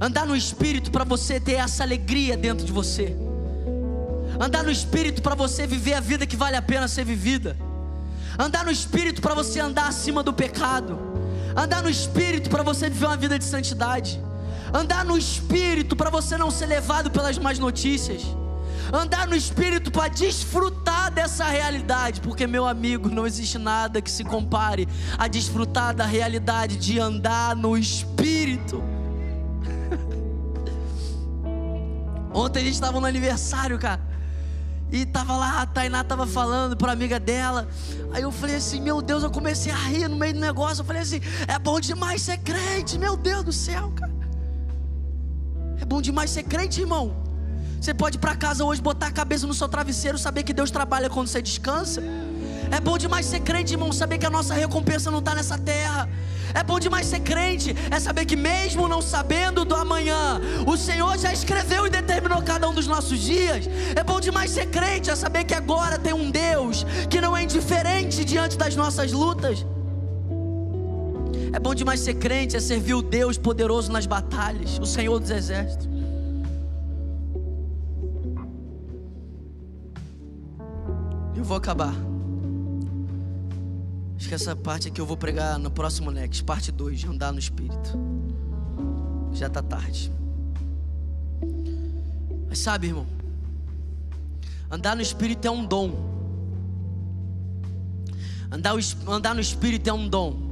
Andar 0.00 0.26
no 0.26 0.36
Espírito 0.36 0.90
para 0.90 1.04
você 1.04 1.40
ter 1.40 1.54
essa 1.54 1.82
alegria 1.82 2.36
dentro 2.36 2.64
de 2.64 2.72
você. 2.72 3.16
Andar 4.38 4.62
no 4.62 4.70
Espírito 4.70 5.22
para 5.22 5.34
você 5.34 5.66
viver 5.66 5.94
a 5.94 6.00
vida 6.00 6.26
que 6.26 6.36
vale 6.36 6.56
a 6.56 6.62
pena 6.62 6.86
ser 6.86 7.04
vivida. 7.04 7.56
Andar 8.38 8.64
no 8.64 8.70
Espírito 8.70 9.22
para 9.22 9.34
você 9.34 9.60
andar 9.60 9.88
acima 9.88 10.22
do 10.22 10.32
pecado. 10.32 10.98
Andar 11.56 11.82
no 11.82 11.88
Espírito 11.88 12.50
para 12.50 12.62
você 12.62 12.90
viver 12.90 13.06
uma 13.06 13.16
vida 13.16 13.38
de 13.38 13.44
santidade. 13.44 14.20
Andar 14.74 15.04
no 15.04 15.16
Espírito 15.16 15.96
para 15.96 16.10
você 16.10 16.36
não 16.36 16.50
ser 16.50 16.66
levado 16.66 17.10
pelas 17.10 17.38
más 17.38 17.58
notícias 17.58 18.22
andar 18.92 19.26
no 19.26 19.34
Espírito 19.34 19.90
para 19.90 20.08
desfrutar 20.08 21.10
dessa 21.10 21.44
realidade, 21.44 22.20
porque, 22.20 22.46
meu 22.46 22.66
amigo, 22.66 23.08
não 23.08 23.26
existe 23.26 23.58
nada 23.58 24.00
que 24.00 24.10
se 24.10 24.24
compare 24.24 24.88
a 25.18 25.26
desfrutar 25.26 25.94
da 25.94 26.06
realidade 26.06 26.76
de 26.76 26.98
andar 26.98 27.56
no 27.56 27.76
Espírito. 27.76 28.82
Ontem 32.36 32.60
a 32.60 32.64
gente 32.64 32.74
estava 32.74 33.00
no 33.00 33.06
aniversário, 33.06 33.78
cara. 33.78 33.98
E 34.92 35.06
tava 35.06 35.34
lá, 35.36 35.62
a 35.62 35.66
Tainá 35.66 36.04
tava 36.04 36.26
falando 36.26 36.76
para 36.76 36.92
amiga 36.92 37.18
dela. 37.18 37.66
Aí 38.12 38.22
eu 38.22 38.30
falei 38.30 38.56
assim: 38.56 38.78
Meu 38.78 39.00
Deus, 39.00 39.22
eu 39.22 39.30
comecei 39.30 39.72
a 39.72 39.76
rir 39.76 40.06
no 40.06 40.16
meio 40.16 40.34
do 40.34 40.40
negócio. 40.40 40.82
Eu 40.82 40.84
falei 40.84 41.00
assim: 41.00 41.20
É 41.48 41.58
bom 41.58 41.80
demais 41.80 42.20
ser 42.20 42.36
crente, 42.38 42.98
meu 42.98 43.16
Deus 43.16 43.42
do 43.42 43.54
céu, 43.54 43.90
cara. 43.96 44.12
É 45.80 45.84
bom 45.86 46.02
demais 46.02 46.30
ser 46.30 46.42
crente, 46.42 46.82
irmão. 46.82 47.16
Você 47.80 47.94
pode 47.94 48.18
ir 48.18 48.20
para 48.20 48.36
casa 48.36 48.62
hoje, 48.64 48.82
botar 48.82 49.06
a 49.06 49.12
cabeça 49.12 49.46
no 49.46 49.54
seu 49.54 49.68
travesseiro, 49.68 50.18
saber 50.18 50.42
que 50.42 50.52
Deus 50.52 50.70
trabalha 50.70 51.08
quando 51.08 51.28
você 51.28 51.40
descansa. 51.40 52.02
É 52.70 52.78
bom 52.80 52.98
demais 52.98 53.24
ser 53.24 53.40
crente, 53.40 53.72
irmão, 53.72 53.90
saber 53.92 54.18
que 54.18 54.26
a 54.26 54.30
nossa 54.30 54.52
recompensa 54.52 55.10
não 55.10 55.20
está 55.20 55.34
nessa 55.34 55.56
terra. 55.56 56.06
É 56.56 56.62
bom 56.62 56.78
demais 56.80 57.06
ser 57.06 57.20
crente, 57.20 57.76
é 57.90 58.00
saber 58.00 58.24
que 58.24 58.34
mesmo 58.34 58.88
não 58.88 59.02
sabendo 59.02 59.62
do 59.62 59.74
amanhã, 59.74 60.40
o 60.66 60.74
Senhor 60.74 61.18
já 61.18 61.30
escreveu 61.30 61.86
e 61.86 61.90
determinou 61.90 62.40
cada 62.42 62.66
um 62.66 62.72
dos 62.72 62.86
nossos 62.86 63.18
dias. 63.18 63.68
É 63.94 64.02
bom 64.02 64.18
demais 64.18 64.50
ser 64.52 64.66
crente, 64.70 65.10
é 65.10 65.14
saber 65.14 65.44
que 65.44 65.52
agora 65.52 65.98
tem 65.98 66.14
um 66.14 66.30
Deus 66.30 66.86
que 67.10 67.20
não 67.20 67.36
é 67.36 67.42
indiferente 67.42 68.24
diante 68.24 68.56
das 68.56 68.74
nossas 68.74 69.12
lutas. 69.12 69.66
É 71.52 71.58
bom 71.58 71.74
demais 71.74 72.00
ser 72.00 72.14
crente, 72.14 72.56
é 72.56 72.60
servir 72.60 72.94
o 72.94 73.02
Deus 73.02 73.36
poderoso 73.36 73.92
nas 73.92 74.06
batalhas, 74.06 74.78
o 74.78 74.86
Senhor 74.86 75.18
dos 75.20 75.30
exércitos. 75.30 75.86
Eu 81.36 81.44
vou 81.44 81.58
acabar. 81.58 82.15
Acho 84.16 84.28
que 84.28 84.34
essa 84.34 84.56
parte 84.56 84.88
aqui 84.88 85.00
eu 85.00 85.06
vou 85.06 85.16
pregar 85.16 85.58
no 85.58 85.70
próximo 85.70 86.10
Next, 86.10 86.42
parte 86.42 86.72
2, 86.72 87.00
de 87.00 87.06
andar 87.06 87.32
no 87.32 87.38
Espírito. 87.38 87.98
Já 89.32 89.46
está 89.46 89.62
tarde. 89.62 90.10
Mas 92.48 92.58
sabe, 92.58 92.88
irmão, 92.88 93.06
andar 94.70 94.96
no 94.96 95.02
Espírito 95.02 95.46
é 95.46 95.50
um 95.50 95.64
dom. 95.64 96.16
Andar, 98.50 98.74
andar 99.06 99.34
no 99.34 99.40
Espírito 99.40 99.88
é 99.90 99.92
um 99.92 100.08
dom. 100.08 100.46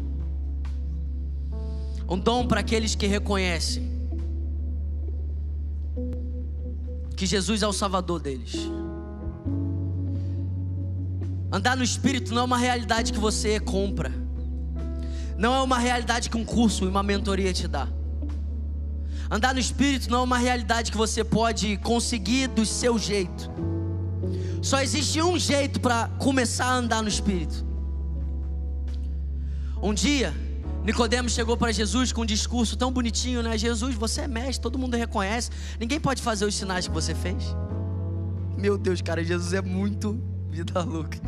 Um 2.08 2.18
dom 2.18 2.46
para 2.46 2.60
aqueles 2.60 2.94
que 2.94 3.06
reconhecem 3.06 3.94
que 7.16 7.24
Jesus 7.24 7.62
é 7.62 7.66
o 7.66 7.72
Salvador 7.72 8.20
deles. 8.20 8.54
Andar 11.54 11.76
no 11.76 11.84
Espírito 11.84 12.34
não 12.34 12.42
é 12.42 12.44
uma 12.46 12.58
realidade 12.58 13.12
que 13.12 13.18
você 13.20 13.60
compra, 13.60 14.10
não 15.38 15.54
é 15.54 15.62
uma 15.62 15.78
realidade 15.78 16.28
que 16.28 16.36
um 16.36 16.44
curso 16.44 16.84
e 16.84 16.88
uma 16.88 17.00
mentoria 17.00 17.52
te 17.52 17.68
dá. 17.68 17.86
Andar 19.30 19.54
no 19.54 19.60
Espírito 19.60 20.10
não 20.10 20.18
é 20.18 20.22
uma 20.22 20.36
realidade 20.36 20.90
que 20.90 20.96
você 20.96 21.22
pode 21.22 21.76
conseguir 21.76 22.48
do 22.48 22.66
seu 22.66 22.98
jeito. 22.98 23.48
Só 24.60 24.80
existe 24.80 25.22
um 25.22 25.38
jeito 25.38 25.78
para 25.78 26.08
começar 26.18 26.64
a 26.64 26.74
andar 26.74 27.02
no 27.02 27.08
Espírito. 27.08 27.64
Um 29.80 29.94
dia, 29.94 30.34
Nicodemos 30.82 31.34
chegou 31.34 31.56
para 31.56 31.70
Jesus 31.70 32.10
com 32.10 32.22
um 32.22 32.26
discurso 32.26 32.76
tão 32.76 32.90
bonitinho, 32.90 33.44
né? 33.44 33.56
Jesus, 33.56 33.94
você 33.94 34.22
é 34.22 34.26
mestre, 34.26 34.60
todo 34.60 34.76
mundo 34.76 34.96
reconhece. 34.96 35.52
Ninguém 35.78 36.00
pode 36.00 36.20
fazer 36.20 36.46
os 36.46 36.56
sinais 36.56 36.88
que 36.88 36.92
você 36.92 37.14
fez. 37.14 37.44
Meu 38.58 38.76
Deus, 38.76 39.00
cara, 39.00 39.22
Jesus 39.22 39.52
é 39.52 39.62
muito 39.62 40.33
vida 40.54 40.80
louca. 40.82 41.18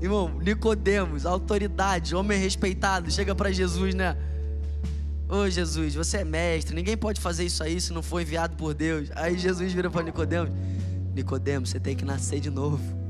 Irmão, 0.00 0.38
Nicodemos, 0.38 1.24
autoridade, 1.24 2.14
homem 2.14 2.38
respeitado, 2.38 3.10
chega 3.10 3.34
para 3.34 3.50
Jesus, 3.50 3.94
né? 3.94 4.16
Ô 5.28 5.48
Jesus, 5.48 5.94
você 5.94 6.18
é 6.18 6.24
mestre, 6.24 6.74
ninguém 6.74 6.96
pode 6.96 7.20
fazer 7.20 7.44
isso 7.44 7.62
aí 7.62 7.80
se 7.80 7.92
não 7.92 8.02
for 8.02 8.20
enviado 8.20 8.56
por 8.56 8.74
Deus. 8.74 9.08
Aí 9.14 9.38
Jesus 9.38 9.72
vira 9.72 9.90
para 9.90 10.02
Nicodemos: 10.02 10.50
Nicodemos, 11.14 11.70
você 11.70 11.80
tem 11.80 11.96
que 11.96 12.04
nascer 12.04 12.40
de 12.40 12.50
novo. 12.50 12.78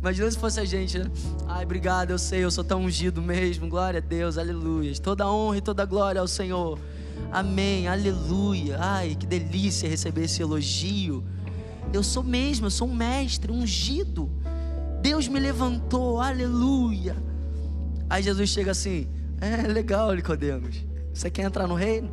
Imagina 0.00 0.30
se 0.30 0.38
fosse 0.38 0.58
a 0.58 0.64
gente, 0.64 0.98
né? 0.98 1.10
Ai, 1.46 1.64
obrigado, 1.64 2.10
eu 2.10 2.18
sei, 2.18 2.42
eu 2.42 2.50
sou 2.50 2.64
tão 2.64 2.82
ungido 2.82 3.22
mesmo. 3.22 3.68
Glória 3.68 3.98
a 3.98 4.00
Deus, 4.00 4.36
aleluia. 4.36 4.92
Toda 4.96 5.30
honra 5.30 5.58
e 5.58 5.60
toda 5.60 5.84
glória 5.84 6.20
ao 6.20 6.28
Senhor. 6.28 6.78
Amém, 7.30 7.86
aleluia. 7.86 8.78
Ai, 8.80 9.14
que 9.14 9.26
delícia 9.26 9.88
receber 9.88 10.24
esse 10.24 10.42
elogio. 10.42 11.22
Eu 11.92 12.02
sou 12.02 12.22
mesmo, 12.22 12.66
eu 12.66 12.70
sou 12.70 12.88
um 12.88 12.94
mestre, 12.94 13.50
ungido. 13.50 14.30
Deus 15.02 15.26
me 15.26 15.40
levantou, 15.40 16.20
aleluia. 16.20 17.16
Aí 18.08 18.22
Jesus 18.22 18.50
chega 18.50 18.70
assim: 18.70 19.08
É 19.40 19.66
legal, 19.66 20.12
Nicodemos. 20.14 20.84
Você 21.12 21.30
quer 21.30 21.42
entrar 21.42 21.66
no 21.66 21.74
reino? 21.74 22.10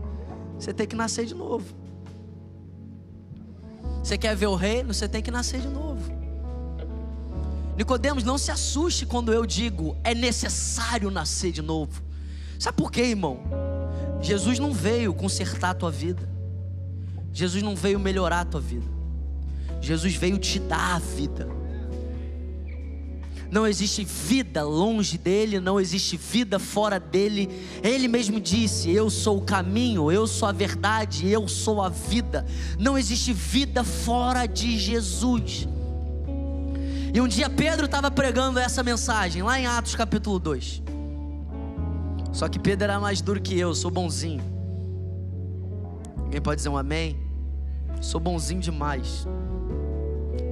Você 0.59 0.73
tem 0.73 0.87
que 0.87 0.95
nascer 0.95 1.25
de 1.25 1.35
novo. 1.35 1.65
Você 4.03 4.17
quer 4.17 4.35
ver 4.35 4.47
o 4.47 4.55
reino? 4.55 4.93
Você 4.93 5.07
tem 5.07 5.21
que 5.21 5.29
nascer 5.29 5.59
de 5.59 5.67
novo. 5.67 6.17
Nicodemos, 7.75 8.23
não 8.23 8.37
se 8.37 8.49
assuste 8.49 9.05
quando 9.05 9.31
eu 9.31 9.45
digo 9.45 9.95
é 10.03 10.15
necessário 10.15 11.11
nascer 11.11 11.51
de 11.51 11.61
novo. 11.61 12.01
Sabe 12.57 12.75
por 12.75 12.91
quê, 12.91 13.01
irmão? 13.01 13.39
Jesus 14.19 14.57
não 14.57 14.73
veio 14.73 15.13
consertar 15.13 15.71
a 15.71 15.73
tua 15.75 15.91
vida. 15.91 16.27
Jesus 17.31 17.61
não 17.61 17.75
veio 17.75 17.99
melhorar 17.99 18.41
a 18.41 18.45
tua 18.45 18.59
vida. 18.59 18.96
Jesus 19.81 20.15
veio 20.15 20.37
te 20.37 20.59
dar 20.59 20.95
a 20.95 20.99
vida. 20.99 21.47
Não 23.49 23.65
existe 23.65 24.03
vida 24.03 24.61
longe 24.63 25.17
dele, 25.17 25.59
não 25.59 25.79
existe 25.79 26.17
vida 26.17 26.59
fora 26.59 26.99
dele. 26.99 27.49
Ele 27.81 28.07
mesmo 28.07 28.39
disse: 28.39 28.91
Eu 28.91 29.09
sou 29.09 29.37
o 29.37 29.41
caminho, 29.41 30.11
eu 30.11 30.27
sou 30.27 30.49
a 30.49 30.51
verdade, 30.51 31.29
eu 31.29 31.47
sou 31.47 31.81
a 31.81 31.89
vida. 31.89 32.45
Não 32.77 32.97
existe 32.97 33.31
vida 33.31 33.83
fora 33.83 34.45
de 34.45 34.77
Jesus. 34.77 35.67
E 37.13 37.21
um 37.21 37.27
dia 37.27 37.49
Pedro 37.49 37.85
estava 37.85 38.11
pregando 38.11 38.59
essa 38.59 38.83
mensagem, 38.83 39.41
lá 39.41 39.59
em 39.59 39.65
Atos 39.65 39.95
capítulo 39.95 40.39
2. 40.39 40.83
Só 42.33 42.49
que 42.49 42.59
Pedro 42.59 42.83
era 42.83 42.99
mais 42.99 43.21
duro 43.21 43.41
que 43.41 43.57
eu, 43.57 43.73
sou 43.73 43.89
bonzinho. 43.89 44.43
Alguém 46.17 46.41
pode 46.41 46.57
dizer 46.57 46.69
um 46.69 46.77
amém? 46.77 47.26
Sou 48.01 48.19
bonzinho 48.19 48.61
demais. 48.61 49.27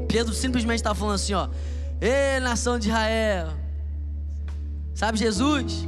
Pedro 0.07 0.33
simplesmente 0.33 0.77
estava 0.77 0.95
falando 0.95 1.15
assim: 1.15 1.33
ó, 1.33 1.49
Ê 2.01 2.39
nação 2.39 2.77
de 2.77 2.89
Israel, 2.89 3.49
sabe 4.93 5.17
Jesus? 5.17 5.87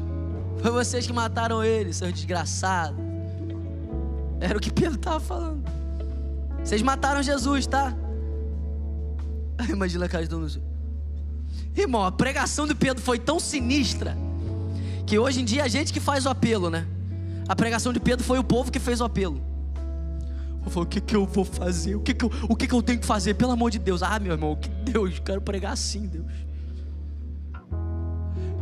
Foi 0.61 0.71
vocês 0.71 1.05
que 1.05 1.13
mataram 1.13 1.63
ele, 1.63 1.93
seus 1.93 2.13
desgraçados. 2.13 2.97
Era 4.39 4.57
o 4.57 4.61
que 4.61 4.71
Pedro 4.71 4.95
estava 4.95 5.19
falando. 5.19 5.63
Vocês 6.63 6.81
mataram 6.81 7.21
Jesus, 7.21 7.67
tá? 7.67 7.93
Imagina 9.69 10.05
a 10.05 10.09
cara 10.09 10.23
de 10.23 10.29
Dono 10.29 10.47
Irmão, 11.75 12.03
a 12.03 12.11
pregação 12.11 12.65
de 12.65 12.73
Pedro 12.73 13.03
foi 13.03 13.19
tão 13.19 13.39
sinistra 13.39 14.17
que 15.05 15.19
hoje 15.19 15.41
em 15.41 15.45
dia 15.45 15.63
a 15.63 15.67
gente 15.67 15.93
que 15.93 15.99
faz 15.99 16.25
o 16.25 16.29
apelo, 16.29 16.69
né? 16.69 16.87
A 17.47 17.55
pregação 17.55 17.93
de 17.93 17.99
Pedro 17.99 18.25
foi 18.25 18.39
o 18.39 18.43
povo 18.43 18.71
que 18.71 18.79
fez 18.79 18.99
o 18.99 19.03
apelo. 19.03 19.41
Eu 20.67 20.71
falei, 20.71 20.85
o 20.85 20.89
que, 20.89 21.01
que 21.01 21.15
eu 21.15 21.25
vou 21.25 21.45
fazer? 21.45 21.95
O, 21.95 22.01
que, 22.01 22.13
que, 22.13 22.25
eu, 22.25 22.31
o 22.49 22.55
que, 22.55 22.67
que 22.67 22.73
eu 22.73 22.83
tenho 22.83 22.99
que 22.99 23.05
fazer? 23.05 23.33
Pelo 23.35 23.51
amor 23.51 23.71
de 23.71 23.79
Deus. 23.79 24.03
Ah, 24.03 24.19
meu 24.19 24.33
irmão, 24.33 24.55
que 24.55 24.69
Deus, 24.69 25.19
quero 25.19 25.41
pregar 25.41 25.73
assim, 25.73 26.07
Deus. 26.07 26.25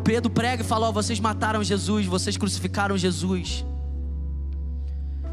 Pedro 0.03 0.29
prega 0.29 0.61
e 0.61 0.65
fala: 0.65 0.87
oh, 0.87 0.93
vocês 0.93 1.19
mataram 1.19 1.63
Jesus, 1.63 2.05
vocês 2.05 2.37
crucificaram 2.37 2.95
Jesus. 2.95 3.65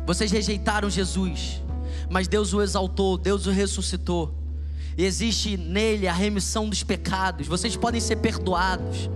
Vocês 0.07 0.33
rejeitaram 0.33 0.91
Jesus, 0.91 1.63
mas 2.11 2.27
Deus 2.27 2.53
o 2.53 2.63
exaltou, 2.63 3.17
Deus 3.17 3.47
o 3.47 3.51
ressuscitou. 3.51 4.35
E 4.97 5.05
existe 5.05 5.57
nele 5.57 6.09
a 6.09 6.13
remissão 6.13 6.69
dos 6.69 6.83
pecados. 6.83 7.47
Vocês 7.47 7.77
podem 7.77 8.01
ser 8.01 8.17
perdoados 8.17 9.11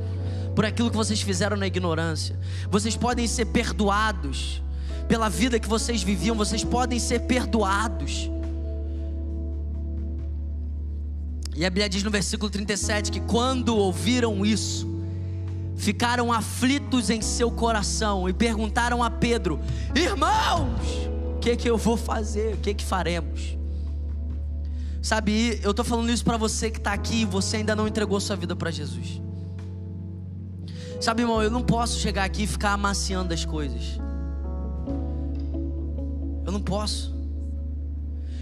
por 0.54 0.64
aquilo 0.64 0.90
que 0.90 0.96
vocês 0.96 1.20
fizeram 1.20 1.56
na 1.56 1.66
ignorância. 1.66 2.38
Vocês 2.70 2.96
podem 2.96 3.26
ser 3.26 3.46
perdoados 3.46 4.62
pela 5.08 5.28
vida 5.28 5.58
que 5.58 5.68
vocês 5.68 6.02
viviam. 6.02 6.36
Vocês 6.36 6.64
podem 6.64 6.98
ser 6.98 7.20
perdoados. 7.20 8.30
E 11.56 11.64
a 11.64 11.70
Bíblia 11.70 11.88
diz 11.88 12.02
no 12.02 12.10
versículo 12.10 12.50
37 12.50 13.10
que 13.10 13.20
quando 13.20 13.76
ouviram 13.76 14.44
isso, 14.44 14.86
ficaram 15.74 16.30
aflitos 16.30 17.08
em 17.08 17.22
seu 17.22 17.50
coração 17.50 18.28
e 18.28 18.32
perguntaram 18.32 19.02
a 19.02 19.10
Pedro: 19.10 19.58
Irmãos, 19.94 21.08
o 21.34 21.38
que, 21.40 21.56
que 21.56 21.68
eu 21.68 21.78
vou 21.78 21.96
fazer? 21.96 22.54
O 22.54 22.58
que, 22.58 22.74
que 22.74 22.84
faremos? 22.84 23.56
Sabe, 25.00 25.60
eu 25.62 25.70
estou 25.70 25.84
falando 25.84 26.10
isso 26.10 26.24
para 26.24 26.36
você 26.36 26.70
que 26.70 26.78
está 26.78 26.92
aqui 26.92 27.22
e 27.22 27.24
você 27.24 27.58
ainda 27.58 27.76
não 27.76 27.86
entregou 27.86 28.20
sua 28.20 28.34
vida 28.34 28.56
para 28.56 28.70
Jesus. 28.70 29.22
Sabe, 31.00 31.22
irmão, 31.22 31.42
eu 31.42 31.50
não 31.50 31.62
posso 31.62 32.00
chegar 32.00 32.24
aqui 32.24 32.42
e 32.42 32.46
ficar 32.46 32.72
amaciando 32.72 33.32
as 33.32 33.44
coisas. 33.44 34.00
Posso. 36.66 37.14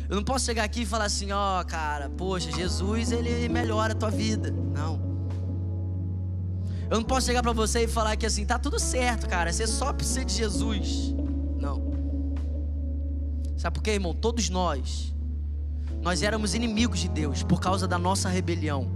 Eu 0.08 0.16
não 0.16 0.24
posso 0.24 0.44
chegar 0.44 0.64
aqui 0.64 0.82
e 0.82 0.86
falar 0.86 1.04
assim, 1.04 1.30
ó, 1.30 1.60
oh, 1.60 1.64
cara, 1.64 2.10
poxa, 2.10 2.50
Jesus, 2.50 3.12
ele 3.12 3.48
melhora 3.48 3.92
a 3.92 3.96
tua 3.96 4.10
vida. 4.10 4.50
Não. 4.50 5.00
Eu 6.90 6.98
não 6.98 7.04
posso 7.04 7.26
chegar 7.26 7.42
para 7.42 7.52
você 7.52 7.84
e 7.84 7.88
falar 7.88 8.16
que 8.16 8.26
assim, 8.26 8.44
tá 8.44 8.58
tudo 8.58 8.78
certo, 8.78 9.28
cara, 9.28 9.52
você 9.52 9.66
só 9.66 9.92
precisa 9.92 10.24
de 10.24 10.34
Jesus. 10.34 11.14
Não. 11.58 11.92
Sabe 13.56 13.74
por 13.74 13.82
quê, 13.82 13.92
irmão? 13.92 14.12
Todos 14.12 14.48
nós 14.50 15.14
nós 16.04 16.22
éramos 16.22 16.54
inimigos 16.54 17.00
de 17.00 17.08
Deus 17.08 17.42
por 17.42 17.58
causa 17.58 17.88
da 17.88 17.98
nossa 17.98 18.28
rebelião. 18.28 18.90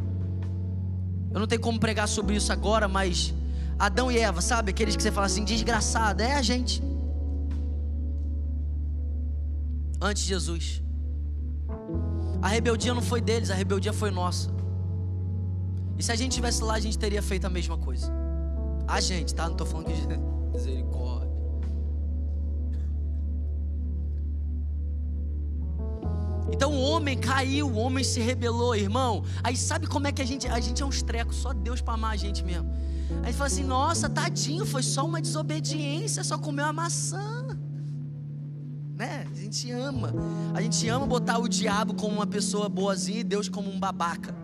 Eu 1.32 1.40
não 1.40 1.46
tenho 1.46 1.60
como 1.60 1.80
pregar 1.80 2.06
sobre 2.06 2.36
isso 2.36 2.52
agora, 2.52 2.86
mas 2.86 3.34
Adão 3.78 4.12
e 4.12 4.18
Eva, 4.18 4.42
sabe? 4.42 4.70
Aqueles 4.70 4.94
que 4.94 5.02
você 5.02 5.10
fala 5.10 5.26
assim, 5.26 5.42
desgraçado, 5.42 6.22
é 6.22 6.34
a 6.34 6.42
gente. 6.42 6.82
Antes 10.00 10.22
de 10.22 10.28
Jesus. 10.28 10.82
A 12.40 12.48
rebeldia 12.48 12.94
não 12.94 13.02
foi 13.02 13.20
deles, 13.20 13.50
a 13.50 13.54
rebeldia 13.54 13.92
foi 13.92 14.11
nossa. 14.11 14.50
E 15.98 16.02
se 16.02 16.12
a 16.12 16.16
gente 16.16 16.32
tivesse 16.32 16.62
lá, 16.62 16.74
a 16.74 16.80
gente 16.80 16.96
teria 16.96 17.20
feito 17.20 17.44
a 17.46 17.50
mesma 17.50 17.76
coisa. 17.76 18.12
A 18.87 19.00
gente, 19.00 19.34
tá? 19.34 19.44
Não 19.44 19.52
estou 19.52 19.66
falando 19.66 19.87
que 19.87 19.92
misericórdia. 20.56 21.28
Então 26.52 26.72
o 26.72 26.80
homem 26.80 27.18
caiu, 27.18 27.68
o 27.68 27.76
homem 27.76 28.04
se 28.04 28.20
rebelou, 28.20 28.74
irmão. 28.74 29.24
Aí 29.42 29.56
sabe 29.56 29.87
como 29.87 30.06
é 30.06 30.12
que 30.12 30.22
a 30.22 30.24
gente, 30.24 30.46
a 30.46 30.61
gente 30.61 30.82
é 30.82 30.87
uns 30.87 31.02
trecos, 31.02 31.37
só 31.37 31.52
Deus 31.52 31.80
para 31.80 31.94
amar 31.94 32.12
a 32.12 32.16
gente 32.16 32.44
mesmo. 32.44 32.72
Aí 33.24 33.32
fala 33.32 33.46
assim: 33.46 33.64
"Nossa, 33.64 34.08
tadinho, 34.08 34.64
foi 34.64 34.82
só 34.82 35.04
uma 35.04 35.20
desobediência, 35.20 36.22
só 36.22 36.38
comeu 36.38 36.64
a 36.64 36.72
maçã". 36.72 37.58
Gente 39.48 39.72
ama. 39.72 40.12
A 40.52 40.61
gente 40.61 40.87
ama 40.90 41.06
botar 41.06 41.38
o 41.38 41.48
diabo 41.48 41.94
como 41.94 42.16
uma 42.16 42.26
pessoa 42.26 42.68
boazinha 42.68 43.20
e 43.20 43.24
Deus 43.24 43.48
como 43.48 43.70
um 43.72 43.80
babaca. 43.80 44.34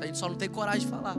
A 0.00 0.06
gente 0.06 0.16
só 0.16 0.28
não 0.28 0.36
tem 0.36 0.48
coragem 0.48 0.82
de 0.82 0.86
falar. 0.86 1.16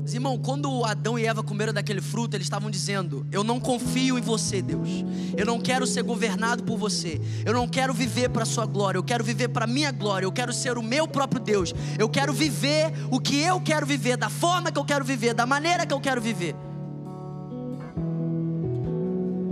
Mas, 0.00 0.14
irmão, 0.14 0.38
quando 0.38 0.82
Adão 0.86 1.18
e 1.18 1.26
Eva 1.26 1.42
comeram 1.42 1.74
daquele 1.74 2.00
fruto, 2.00 2.34
eles 2.34 2.46
estavam 2.46 2.70
dizendo: 2.70 3.26
Eu 3.30 3.44
não 3.44 3.60
confio 3.60 4.18
em 4.18 4.22
você, 4.22 4.62
Deus. 4.62 4.88
Eu 5.36 5.44
não 5.44 5.60
quero 5.60 5.86
ser 5.86 6.02
governado 6.02 6.62
por 6.62 6.78
você. 6.78 7.20
Eu 7.44 7.52
não 7.52 7.68
quero 7.68 7.92
viver 7.92 8.30
para 8.30 8.44
a 8.44 8.46
sua 8.46 8.64
glória. 8.64 8.96
Eu 8.96 9.04
quero 9.04 9.22
viver 9.22 9.48
para 9.48 9.66
a 9.66 9.68
minha 9.68 9.92
glória. 9.92 10.24
Eu 10.24 10.32
quero 10.32 10.50
ser 10.50 10.78
o 10.78 10.82
meu 10.82 11.06
próprio 11.06 11.42
Deus. 11.42 11.74
Eu 11.98 12.08
quero 12.08 12.32
viver 12.32 12.90
o 13.10 13.20
que 13.20 13.38
eu 13.38 13.60
quero 13.60 13.84
viver, 13.84 14.16
da 14.16 14.30
forma 14.30 14.72
que 14.72 14.78
eu 14.78 14.84
quero 14.84 15.04
viver, 15.04 15.34
da 15.34 15.44
maneira 15.44 15.84
que 15.84 15.92
eu 15.92 16.00
quero 16.00 16.22
viver. 16.22 16.56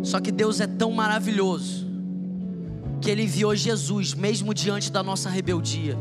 Só 0.02 0.20
que 0.20 0.32
Deus 0.32 0.60
é 0.60 0.66
tão 0.66 0.90
maravilhoso 0.92 1.86
que 3.00 3.10
Ele 3.10 3.22
enviou 3.22 3.54
Jesus, 3.54 4.14
mesmo 4.14 4.54
diante 4.54 4.90
da 4.90 5.02
nossa 5.02 5.28
rebeldia 5.28 5.98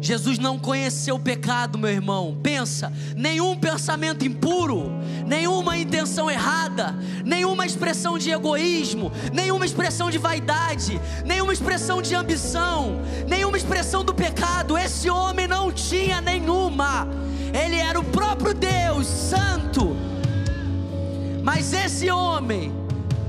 Jesus 0.00 0.38
não 0.38 0.58
conheceu 0.58 1.16
o 1.16 1.20
pecado, 1.20 1.76
meu 1.76 1.90
irmão. 1.90 2.38
Pensa, 2.42 2.92
nenhum 3.16 3.56
pensamento 3.56 4.24
impuro, 4.24 4.92
nenhuma 5.26 5.76
intenção 5.76 6.30
errada, 6.30 6.94
nenhuma 7.24 7.66
expressão 7.66 8.16
de 8.16 8.30
egoísmo, 8.30 9.10
nenhuma 9.32 9.66
expressão 9.66 10.10
de 10.10 10.18
vaidade, 10.18 11.00
nenhuma 11.24 11.52
expressão 11.52 12.00
de 12.00 12.14
ambição, 12.14 13.00
nenhuma 13.28 13.56
expressão 13.56 14.04
do 14.04 14.14
pecado. 14.14 14.78
Esse 14.78 15.10
homem 15.10 15.48
não 15.48 15.72
tinha 15.72 16.20
nenhuma. 16.20 17.08
Ele 17.52 17.76
era 17.76 17.98
o 17.98 18.04
próprio 18.04 18.54
Deus, 18.54 19.06
santo. 19.06 20.07
Mas 21.48 21.72
esse 21.72 22.10
homem, 22.10 22.74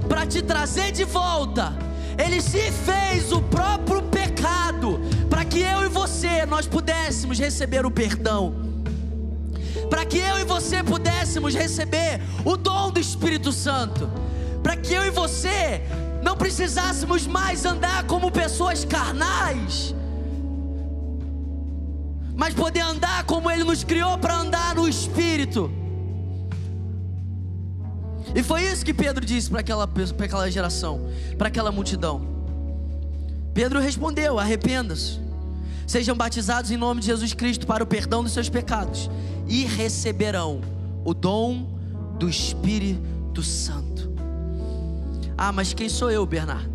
para 0.09 0.25
te 0.25 0.41
trazer 0.41 0.91
de 0.91 1.05
volta, 1.05 1.73
ele 2.17 2.41
se 2.41 2.69
fez 2.69 3.31
o 3.31 3.41
próprio 3.41 4.01
pecado 4.03 4.99
para 5.29 5.45
que 5.45 5.59
eu 5.59 5.85
e 5.85 5.87
você 5.87 6.45
nós 6.45 6.67
pudéssemos 6.67 7.39
receber 7.39 7.85
o 7.85 7.89
perdão. 7.89 8.43
Para 9.89 10.03
que 10.03 10.17
eu 10.17 10.37
e 10.37 10.43
você 10.43 10.83
pudéssemos 10.83 11.55
receber 11.55 12.21
o 12.43 12.57
dom 12.57 12.91
do 12.91 12.99
Espírito 12.99 13.53
Santo. 13.53 14.11
Para 14.61 14.75
que 14.75 14.93
eu 14.93 15.05
e 15.05 15.11
você 15.11 15.81
não 16.21 16.35
precisássemos 16.35 17.25
mais 17.25 17.63
andar 17.63 18.03
como 18.03 18.29
pessoas 18.29 18.83
carnais, 18.83 19.95
mas 22.35 22.53
poder 22.53 22.81
andar 22.81 23.23
como 23.23 23.49
Ele 23.49 23.63
nos 23.63 23.85
criou 23.85 24.17
para 24.17 24.35
andar 24.35 24.75
no 24.75 24.89
Espírito. 24.89 25.78
E 28.35 28.43
foi 28.43 28.63
isso 28.63 28.85
que 28.85 28.93
Pedro 28.93 29.25
disse 29.25 29.49
para 29.49 29.61
aquela, 29.61 29.83
aquela 29.83 30.49
geração, 30.51 31.09
para 31.37 31.47
aquela 31.47 31.71
multidão. 31.71 32.21
Pedro 33.53 33.79
respondeu: 33.79 34.39
arrependa-se 34.39 35.19
Sejam 35.89 36.15
batizados 36.15 36.69
em 36.69 36.77
nome 36.77 37.01
de 37.01 37.07
Jesus 37.07 37.33
Cristo 37.33 37.65
para 37.65 37.83
o 37.83 37.87
perdão 37.87 38.23
dos 38.23 38.31
seus 38.31 38.47
pecados 38.47 39.09
e 39.47 39.65
receberão 39.65 40.61
o 41.03 41.15
dom 41.15 41.65
do 42.19 42.29
Espírito 42.29 43.41
Santo. 43.41 44.13
Ah, 45.35 45.51
mas 45.51 45.73
quem 45.73 45.89
sou 45.89 46.11
eu, 46.11 46.23
Bernardo? 46.27 46.69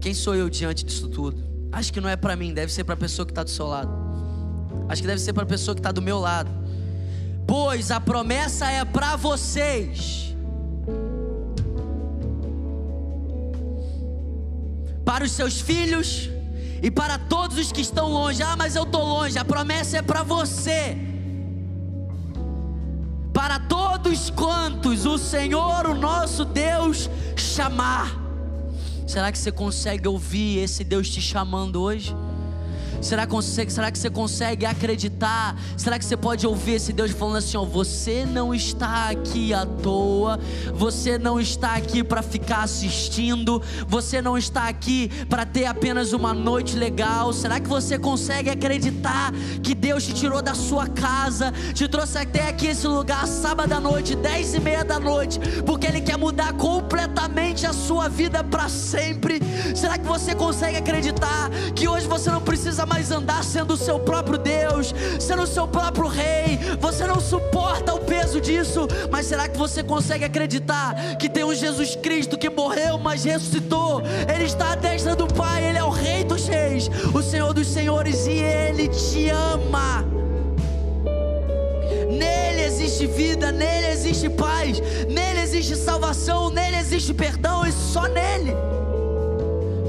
Quem 0.00 0.12
sou 0.12 0.34
eu 0.34 0.50
diante 0.50 0.84
disso 0.84 1.06
tudo? 1.06 1.40
Acho 1.70 1.92
que 1.92 2.00
não 2.00 2.08
é 2.08 2.16
para 2.16 2.34
mim, 2.34 2.52
deve 2.52 2.72
ser 2.72 2.82
para 2.82 2.94
a 2.94 2.96
pessoa 2.96 3.24
que 3.24 3.30
está 3.30 3.44
do 3.44 3.50
seu 3.50 3.68
lado. 3.68 3.92
Acho 4.88 5.00
que 5.00 5.06
deve 5.06 5.20
ser 5.20 5.32
para 5.32 5.44
a 5.44 5.46
pessoa 5.46 5.72
que 5.72 5.78
está 5.78 5.92
do 5.92 6.02
meu 6.02 6.18
lado. 6.18 6.50
Pois 7.52 7.90
a 7.90 8.00
promessa 8.00 8.66
é 8.70 8.82
para 8.82 9.14
vocês. 9.14 10.34
Para 15.04 15.24
os 15.24 15.32
seus 15.32 15.60
filhos 15.60 16.30
e 16.82 16.90
para 16.90 17.18
todos 17.18 17.58
os 17.58 17.70
que 17.70 17.82
estão 17.82 18.08
longe, 18.08 18.42
ah, 18.42 18.56
mas 18.56 18.74
eu 18.74 18.84
estou 18.84 19.04
longe, 19.04 19.38
a 19.38 19.44
promessa 19.44 19.98
é 19.98 20.02
para 20.02 20.22
você. 20.22 20.96
Para 23.34 23.58
todos 23.58 24.30
quantos 24.30 25.04
o 25.04 25.18
Senhor, 25.18 25.86
o 25.86 25.94
nosso 25.94 26.46
Deus, 26.46 27.10
chamar. 27.36 28.18
Será 29.06 29.30
que 29.30 29.36
você 29.36 29.52
consegue 29.52 30.08
ouvir 30.08 30.56
esse 30.60 30.82
Deus 30.82 31.10
te 31.10 31.20
chamando 31.20 31.82
hoje? 31.82 32.16
Será, 33.02 33.26
será 33.68 33.90
que 33.90 33.98
você 33.98 34.08
consegue 34.08 34.64
acreditar? 34.64 35.56
Será 35.76 35.98
que 35.98 36.04
você 36.04 36.16
pode 36.16 36.46
ouvir 36.46 36.74
esse 36.74 36.92
Deus 36.92 37.10
falando 37.10 37.38
assim: 37.38 37.56
ó, 37.56 37.64
você 37.64 38.24
não 38.24 38.54
está 38.54 39.10
aqui 39.10 39.52
à 39.52 39.66
toa, 39.66 40.38
você 40.72 41.18
não 41.18 41.40
está 41.40 41.74
aqui 41.74 42.04
para 42.04 42.22
ficar 42.22 42.62
assistindo, 42.62 43.60
você 43.88 44.22
não 44.22 44.38
está 44.38 44.68
aqui 44.68 45.10
para 45.28 45.44
ter 45.44 45.66
apenas 45.66 46.12
uma 46.12 46.32
noite 46.32 46.76
legal. 46.76 47.32
Será 47.32 47.58
que 47.58 47.68
você 47.68 47.98
consegue 47.98 48.48
acreditar 48.48 49.32
que 49.64 49.74
Deus 49.74 50.04
te 50.04 50.14
tirou 50.14 50.40
da 50.40 50.54
sua 50.54 50.86
casa, 50.86 51.52
te 51.74 51.88
trouxe 51.88 52.18
até 52.18 52.48
aqui 52.48 52.68
esse 52.68 52.86
lugar 52.86 53.26
sábado 53.26 53.72
à 53.72 53.80
noite, 53.80 54.14
dez 54.14 54.54
e 54.54 54.60
meia 54.60 54.84
da 54.84 55.00
noite, 55.00 55.40
porque 55.66 55.88
Ele 55.88 56.00
quer 56.00 56.16
mudar 56.16 56.52
completamente 56.52 57.66
a 57.66 57.72
sua 57.72 58.08
vida 58.08 58.44
para 58.44 58.68
sempre? 58.68 59.40
Será 59.74 59.98
que 59.98 60.06
você 60.06 60.36
consegue 60.36 60.76
acreditar 60.76 61.50
que 61.74 61.88
hoje 61.88 62.06
você 62.06 62.30
não 62.30 62.40
precisa 62.40 62.86
mais 62.86 62.91
andar 63.10 63.44
sendo 63.44 63.74
o 63.74 63.76
seu 63.76 63.98
próprio 64.00 64.38
Deus, 64.38 64.94
sendo 65.18 65.42
o 65.42 65.46
seu 65.46 65.66
próprio 65.66 66.06
rei. 66.06 66.58
Você 66.80 67.06
não 67.06 67.20
suporta 67.20 67.94
o 67.94 68.00
peso 68.00 68.40
disso, 68.40 68.86
mas 69.10 69.26
será 69.26 69.48
que 69.48 69.58
você 69.58 69.82
consegue 69.82 70.24
acreditar 70.24 71.16
que 71.16 71.28
tem 71.28 71.44
um 71.44 71.54
Jesus 71.54 71.96
Cristo 71.96 72.38
que 72.38 72.50
morreu, 72.50 72.98
mas 72.98 73.24
ressuscitou? 73.24 74.02
Ele 74.32 74.44
está 74.44 74.72
à 74.72 74.74
destra 74.74 75.14
do 75.14 75.26
Pai, 75.26 75.64
ele 75.64 75.78
é 75.78 75.84
o 75.84 75.90
rei 75.90 76.24
dos 76.24 76.46
reis, 76.46 76.88
o 77.14 77.22
Senhor 77.22 77.52
dos 77.52 77.66
senhores 77.66 78.26
e 78.26 78.32
ele 78.32 78.88
te 78.88 79.28
ama. 79.28 80.04
Nele 82.10 82.62
existe 82.62 83.06
vida, 83.06 83.50
nele 83.50 83.86
existe 83.86 84.28
paz, 84.28 84.80
nele 85.08 85.40
existe 85.40 85.76
salvação, 85.76 86.50
nele 86.50 86.76
existe 86.76 87.14
perdão 87.14 87.66
e 87.66 87.72
só 87.72 88.06
nele. 88.06 88.54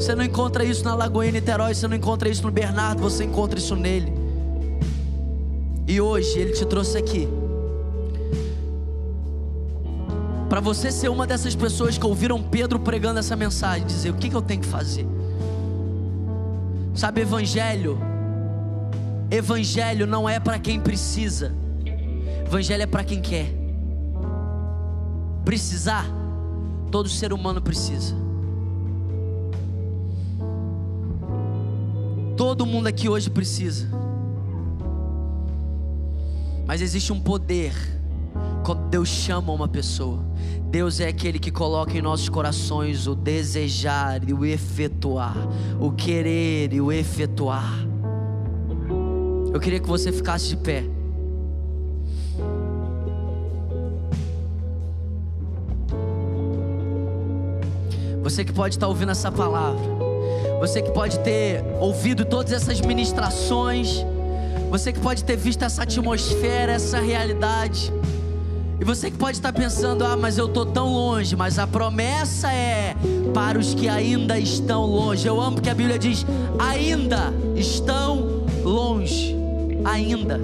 Você 0.04 0.16
não 0.16 0.24
encontra 0.26 0.66
isso 0.66 0.84
na 0.84 0.94
Lagoinha 0.94 1.32
Niterói, 1.32 1.74
você 1.74 1.88
não 1.88 1.96
encontra 1.96 2.28
isso 2.28 2.44
no 2.44 2.52
Bernardo, 2.52 3.02
você 3.02 3.24
encontra 3.24 3.58
isso 3.58 3.74
nele. 3.74 4.12
E 5.88 6.02
hoje 6.02 6.38
ele 6.38 6.52
te 6.52 6.66
trouxe 6.66 6.98
aqui. 6.98 7.26
Para 10.50 10.60
você 10.60 10.92
ser 10.92 11.08
uma 11.08 11.26
dessas 11.26 11.56
pessoas 11.56 11.98
que 11.98 12.06
ouviram 12.06 12.44
Pedro 12.44 12.82
pregando 12.82 13.18
essa 13.18 13.34
mensagem, 13.38 13.88
dizer 13.88 14.10
o 14.10 14.16
que, 14.16 14.30
que 14.30 14.36
eu 14.36 14.42
tenho 14.42 14.60
que 14.60 14.68
fazer. 14.68 15.08
Sabe, 16.94 17.22
evangelho 17.22 17.98
Evangelho 19.32 20.06
não 20.06 20.28
é 20.28 20.38
para 20.38 20.60
quem 20.60 20.82
precisa, 20.82 21.56
Evangelho 22.46 22.84
é 22.84 22.88
para 22.88 23.06
quem 23.06 23.22
quer. 23.22 23.48
Precisar, 25.46 26.06
todo 26.92 27.08
ser 27.08 27.32
humano 27.32 27.62
precisa. 27.62 28.23
Todo 32.44 32.66
mundo 32.66 32.88
aqui 32.88 33.08
hoje 33.08 33.30
precisa. 33.30 33.88
Mas 36.68 36.82
existe 36.82 37.14
um 37.14 37.20
poder 37.22 37.74
quando 38.66 38.90
Deus 38.90 39.08
chama 39.08 39.54
uma 39.54 39.66
pessoa. 39.66 40.20
Deus 40.70 41.00
é 41.00 41.08
aquele 41.08 41.40
que 41.40 41.50
coloca 41.50 41.98
em 41.98 42.02
nossos 42.02 42.28
corações 42.28 43.08
o 43.08 43.16
desejar 43.16 44.28
e 44.28 44.34
o 44.34 44.44
efetuar, 44.44 45.38
o 45.80 45.94
querer 45.94 46.74
e 46.74 46.82
o 46.82 46.92
efetuar. 46.92 47.88
Eu 49.54 49.60
queria 49.62 49.80
que 49.80 49.88
você 49.88 50.12
ficasse 50.12 50.50
de 50.50 50.58
pé. 50.58 50.84
Você 58.22 58.44
que 58.44 58.52
pode 58.52 58.76
estar 58.76 58.90
ouvindo 58.90 59.12
essa 59.12 59.32
palavra, 59.32 60.13
você 60.64 60.82
que 60.82 60.92
pode 60.92 61.20
ter 61.20 61.62
ouvido 61.78 62.24
todas 62.24 62.54
essas 62.54 62.80
ministrações, 62.80 63.98
você 64.72 64.94
que 64.94 65.00
pode 65.02 65.22
ter 65.22 65.36
visto 65.36 65.62
essa 65.62 65.84
atmosfera, 65.84 66.72
essa 66.72 67.02
realidade, 67.02 67.92
e 68.80 68.86
você 68.86 69.12
que 69.12 69.18
pode 69.18 69.36
estar 69.36 69.52
pensando: 69.52 70.06
ah, 70.06 70.16
mas 70.16 70.38
eu 70.38 70.46
estou 70.46 70.66
tão 70.66 70.88
longe, 70.88 71.36
mas 71.36 71.60
a 71.60 71.68
promessa 71.68 72.50
é 72.50 72.96
para 73.34 73.60
os 73.60 73.74
que 73.74 73.90
ainda 73.90 74.40
estão 74.40 74.86
longe. 74.86 75.28
Eu 75.28 75.42
amo 75.42 75.60
que 75.60 75.70
a 75.70 75.76
Bíblia 75.76 76.00
diz: 76.00 76.26
ainda 76.58 77.34
estão 77.58 78.46
longe 78.64 79.36
ainda. 79.84 80.40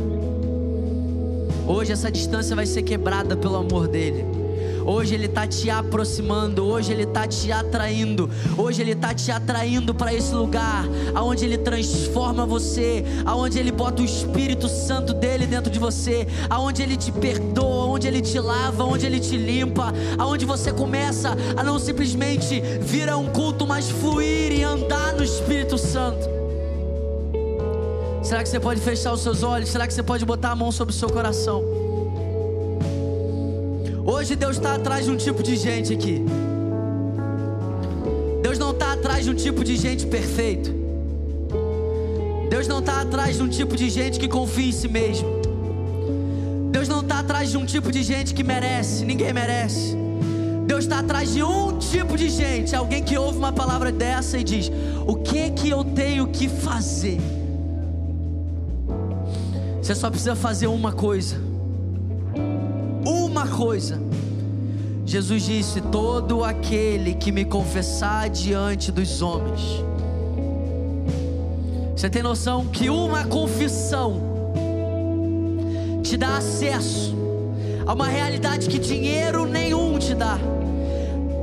Hoje 1.66 1.94
essa 1.94 2.12
distância 2.12 2.58
vai 2.58 2.66
ser 2.66 2.82
quebrada 2.82 3.38
pelo 3.38 3.56
amor 3.56 3.88
dele. 3.88 4.39
Hoje 4.86 5.14
Ele 5.14 5.26
está 5.26 5.48
te 5.48 5.70
aproximando, 5.70 6.66
hoje 6.66 6.92
Ele 6.92 7.04
está 7.04 7.28
te 7.28 7.52
atraindo, 7.52 8.30
hoje 8.58 8.82
Ele 8.82 8.92
está 8.92 9.14
te 9.14 9.32
atraindo 9.32 9.94
para 9.94 10.14
esse 10.14 10.34
lugar, 10.34 10.86
aonde 11.14 11.46
Ele 11.46 11.58
transforma 11.58 12.46
você, 12.46 13.04
aonde 13.26 13.60
Ele 13.60 13.72
bota 13.72 14.02
o 14.02 14.06
Espírito 14.06 14.68
Santo 14.68 15.14
dele 15.14 15.46
dentro 15.46 15.72
de 15.72 15.80
você, 15.80 16.28
aonde 16.50 16.82
Ele 16.82 16.98
te 16.98 17.12
perdoa, 17.12 17.84
aonde 17.86 18.08
Ele 18.08 18.22
te 18.22 18.40
lava, 18.40 18.84
aonde 18.84 19.06
Ele 19.06 19.20
te 19.20 19.38
limpa, 19.38 19.94
aonde 20.18 20.46
você 20.46 20.72
começa 20.72 21.36
a 21.56 21.64
não 21.64 21.78
simplesmente 21.80 22.62
vir 22.82 23.10
a 23.10 23.18
um 23.18 23.28
culto, 23.28 23.68
mas 23.68 23.90
fluir 23.90 24.52
e 24.52 24.64
andar 24.64 25.14
no 25.14 25.24
Espírito 25.24 25.78
Santo. 25.78 26.40
Será 28.24 28.44
que 28.44 28.50
você 28.50 28.60
pode 28.60 28.80
fechar 28.80 29.14
os 29.14 29.22
seus 29.22 29.44
olhos? 29.44 29.70
Será 29.70 29.88
que 29.88 29.94
você 29.94 30.04
pode 30.04 30.24
botar 30.26 30.52
a 30.52 30.56
mão 30.56 30.72
sobre 30.72 30.94
o 30.94 30.98
seu 30.98 31.10
coração? 31.10 31.89
Hoje 34.12 34.36
Deus 34.36 34.56
está 34.56 34.74
atrás 34.74 35.06
de 35.06 35.12
um 35.12 35.18
tipo 35.18 35.44
de 35.44 35.56
gente 35.56 35.94
aqui. 35.94 36.26
Deus 38.42 38.58
não 38.58 38.72
está 38.72 38.94
atrás 38.94 39.24
de 39.24 39.30
um 39.30 39.36
tipo 39.36 39.64
de 39.64 39.76
gente 39.78 40.08
perfeito. 40.08 40.74
Deus 42.50 42.68
não 42.68 42.80
está 42.80 43.02
atrás 43.02 43.36
de 43.38 43.44
um 43.44 43.48
tipo 43.48 43.76
de 43.76 43.88
gente 43.88 44.20
que 44.20 44.28
confia 44.28 44.70
em 44.70 44.72
si 44.72 44.88
mesmo. 44.88 45.30
Deus 46.72 46.88
não 46.88 47.02
está 47.02 47.20
atrás 47.20 47.52
de 47.52 47.58
um 47.58 47.68
tipo 47.68 47.92
de 47.92 48.02
gente 48.02 48.34
que 48.34 48.44
merece, 48.44 49.06
ninguém 49.06 49.32
merece. 49.32 49.96
Deus 50.66 50.86
está 50.86 51.00
atrás 51.00 51.32
de 51.32 51.44
um 51.44 51.78
tipo 51.78 52.18
de 52.18 52.30
gente, 52.30 52.76
alguém 52.76 53.04
que 53.04 53.16
ouve 53.16 53.38
uma 53.38 53.54
palavra 53.54 53.92
dessa 53.92 54.40
e 54.40 54.44
diz: 54.44 54.72
O 55.06 55.18
que 55.18 55.52
que 55.52 55.70
eu 55.70 55.84
tenho 55.84 56.26
que 56.30 56.50
fazer? 56.50 57.20
Você 59.80 59.94
só 59.94 60.10
precisa 60.10 60.36
fazer 60.36 60.66
uma 60.66 60.92
coisa. 60.92 61.49
Uma 63.40 63.48
coisa. 63.48 63.98
Jesus 65.06 65.44
disse: 65.44 65.80
Todo 65.80 66.44
aquele 66.44 67.14
que 67.14 67.32
me 67.32 67.46
confessar 67.46 68.30
diante 68.30 68.92
dos 68.92 69.22
homens. 69.22 69.62
Você 71.96 72.10
tem 72.10 72.22
noção 72.22 72.68
que 72.68 72.90
uma 72.90 73.24
confissão 73.24 74.22
te 76.04 76.18
dá 76.18 76.36
acesso 76.36 77.16
a 77.88 77.94
uma 77.94 78.08
realidade 78.08 78.68
que 78.68 78.78
dinheiro 78.78 79.46
nenhum 79.46 79.98
te 79.98 80.14
dá, 80.14 80.38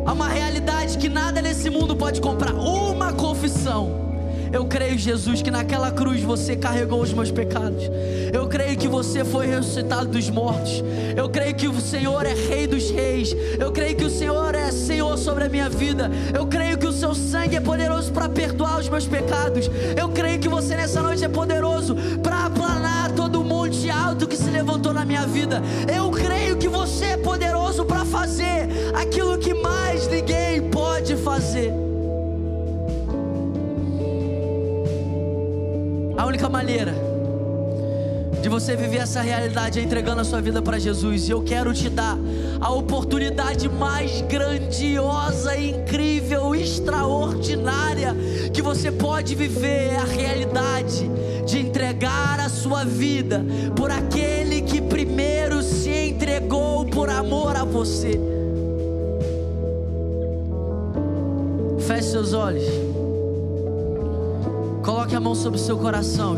a 0.04 0.12
uma 0.12 0.28
realidade 0.28 0.98
que 0.98 1.08
nada 1.08 1.40
nesse 1.40 1.70
mundo 1.70 1.96
pode 1.96 2.20
comprar. 2.20 2.52
Uma 2.52 3.14
confissão 3.14 4.05
eu 4.52 4.64
creio, 4.64 4.98
Jesus, 4.98 5.42
que 5.42 5.50
naquela 5.50 5.90
cruz 5.90 6.22
você 6.22 6.56
carregou 6.56 7.00
os 7.00 7.12
meus 7.12 7.30
pecados. 7.30 7.90
Eu 8.32 8.46
creio 8.46 8.76
que 8.76 8.88
você 8.88 9.24
foi 9.24 9.46
ressuscitado 9.46 10.06
dos 10.06 10.28
mortos. 10.30 10.82
Eu 11.16 11.28
creio 11.28 11.54
que 11.54 11.68
o 11.68 11.80
Senhor 11.80 12.24
é 12.24 12.34
Rei 12.34 12.66
dos 12.66 12.90
Reis. 12.90 13.34
Eu 13.58 13.72
creio 13.72 13.96
que 13.96 14.04
o 14.04 14.10
Senhor 14.10 14.54
é 14.54 14.70
Senhor 14.70 15.16
sobre 15.18 15.44
a 15.44 15.48
minha 15.48 15.68
vida. 15.68 16.10
Eu 16.34 16.46
creio 16.46 16.78
que 16.78 16.86
o 16.86 16.92
seu 16.92 17.14
sangue 17.14 17.56
é 17.56 17.60
poderoso 17.60 18.12
para 18.12 18.28
perdoar 18.28 18.78
os 18.78 18.88
meus 18.88 19.06
pecados. 19.06 19.70
Eu 19.96 20.08
creio 20.10 20.38
que 20.38 20.48
você 20.48 20.76
nessa 20.76 21.02
noite 21.02 21.24
é 21.24 21.28
poderoso 21.28 21.96
para 22.22 22.46
aplanar 22.46 23.12
todo 23.12 23.40
o 23.40 23.44
monte 23.44 23.90
alto 23.90 24.26
que 24.26 24.36
se 24.36 24.50
levantou 24.50 24.92
na 24.92 25.04
minha 25.04 25.26
vida. 25.26 25.62
Eu 25.92 26.10
creio 26.10 26.56
que 26.56 26.68
você 26.68 27.04
é 27.06 27.16
poderoso 27.16 27.84
para 27.84 28.04
fazer 28.04 28.68
aquilo 28.94 29.38
que 29.38 29.54
mais 29.54 30.06
ninguém 30.08 30.70
pode 30.70 31.16
fazer. 31.16 31.95
Única 36.46 36.48
maneira 36.48 36.94
de 38.40 38.48
você 38.48 38.76
viver 38.76 38.98
essa 38.98 39.20
realidade 39.20 39.80
é 39.80 39.82
entregando 39.82 40.20
a 40.20 40.24
sua 40.24 40.40
vida 40.40 40.62
para 40.62 40.78
Jesus. 40.78 41.28
E 41.28 41.32
eu 41.32 41.42
quero 41.42 41.74
te 41.74 41.88
dar 41.88 42.16
a 42.60 42.70
oportunidade 42.70 43.68
mais 43.68 44.20
grandiosa, 44.22 45.56
incrível, 45.58 46.54
extraordinária 46.54 48.14
que 48.52 48.62
você 48.62 48.92
pode 48.92 49.34
viver 49.34 49.92
é 49.92 49.96
a 49.96 50.04
realidade 50.04 51.10
de 51.44 51.58
entregar 51.58 52.38
a 52.38 52.48
sua 52.48 52.84
vida 52.84 53.44
por 53.74 53.90
aquele 53.90 54.62
que 54.62 54.80
primeiro 54.80 55.62
se 55.62 55.90
entregou 55.90 56.86
por 56.86 57.08
amor 57.10 57.56
a 57.56 57.64
você. 57.64 58.20
Feche 61.86 62.10
seus 62.10 62.32
olhos. 62.32 62.95
Coloque 64.86 65.16
a 65.16 65.20
mão 65.20 65.34
sobre 65.34 65.58
o 65.58 65.62
seu 65.62 65.76
coração. 65.76 66.36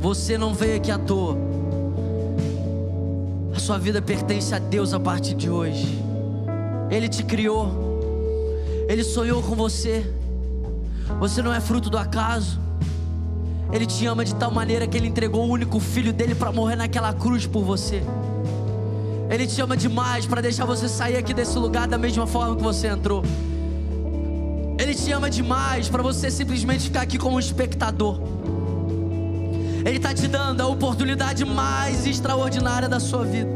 Você 0.00 0.38
não 0.38 0.54
veio 0.54 0.76
aqui 0.76 0.90
à 0.90 0.98
toa. 0.98 1.36
A 3.54 3.58
sua 3.58 3.76
vida 3.76 4.00
pertence 4.00 4.54
a 4.54 4.58
Deus 4.58 4.94
a 4.94 4.98
partir 4.98 5.34
de 5.34 5.50
hoje. 5.50 6.02
Ele 6.90 7.10
te 7.10 7.22
criou. 7.22 7.68
Ele 8.88 9.04
sonhou 9.04 9.42
com 9.42 9.54
você. 9.54 10.10
Você 11.20 11.42
não 11.42 11.52
é 11.52 11.60
fruto 11.60 11.90
do 11.90 11.98
acaso. 11.98 12.58
Ele 13.70 13.84
te 13.84 14.06
ama 14.06 14.24
de 14.24 14.34
tal 14.34 14.50
maneira 14.50 14.86
que 14.86 14.96
ele 14.96 15.08
entregou 15.08 15.44
o 15.46 15.50
único 15.50 15.78
filho 15.78 16.10
dele 16.10 16.34
para 16.34 16.50
morrer 16.50 16.76
naquela 16.76 17.12
cruz 17.12 17.46
por 17.46 17.62
você. 17.62 18.02
Ele 19.34 19.48
te 19.48 19.60
ama 19.60 19.76
demais 19.76 20.26
para 20.26 20.40
deixar 20.40 20.64
você 20.64 20.88
sair 20.88 21.16
aqui 21.16 21.34
desse 21.34 21.58
lugar 21.58 21.88
da 21.88 21.98
mesma 21.98 22.24
forma 22.24 22.54
que 22.54 22.62
você 22.62 22.86
entrou. 22.86 23.24
Ele 24.78 24.94
te 24.94 25.10
ama 25.10 25.28
demais 25.28 25.88
para 25.88 26.00
você 26.04 26.30
simplesmente 26.30 26.84
ficar 26.84 27.00
aqui 27.00 27.18
como 27.18 27.34
um 27.34 27.40
espectador. 27.40 28.20
Ele 29.84 29.96
está 29.96 30.14
te 30.14 30.28
dando 30.28 30.60
a 30.60 30.68
oportunidade 30.68 31.44
mais 31.44 32.06
extraordinária 32.06 32.88
da 32.88 33.00
sua 33.00 33.24
vida. 33.24 33.50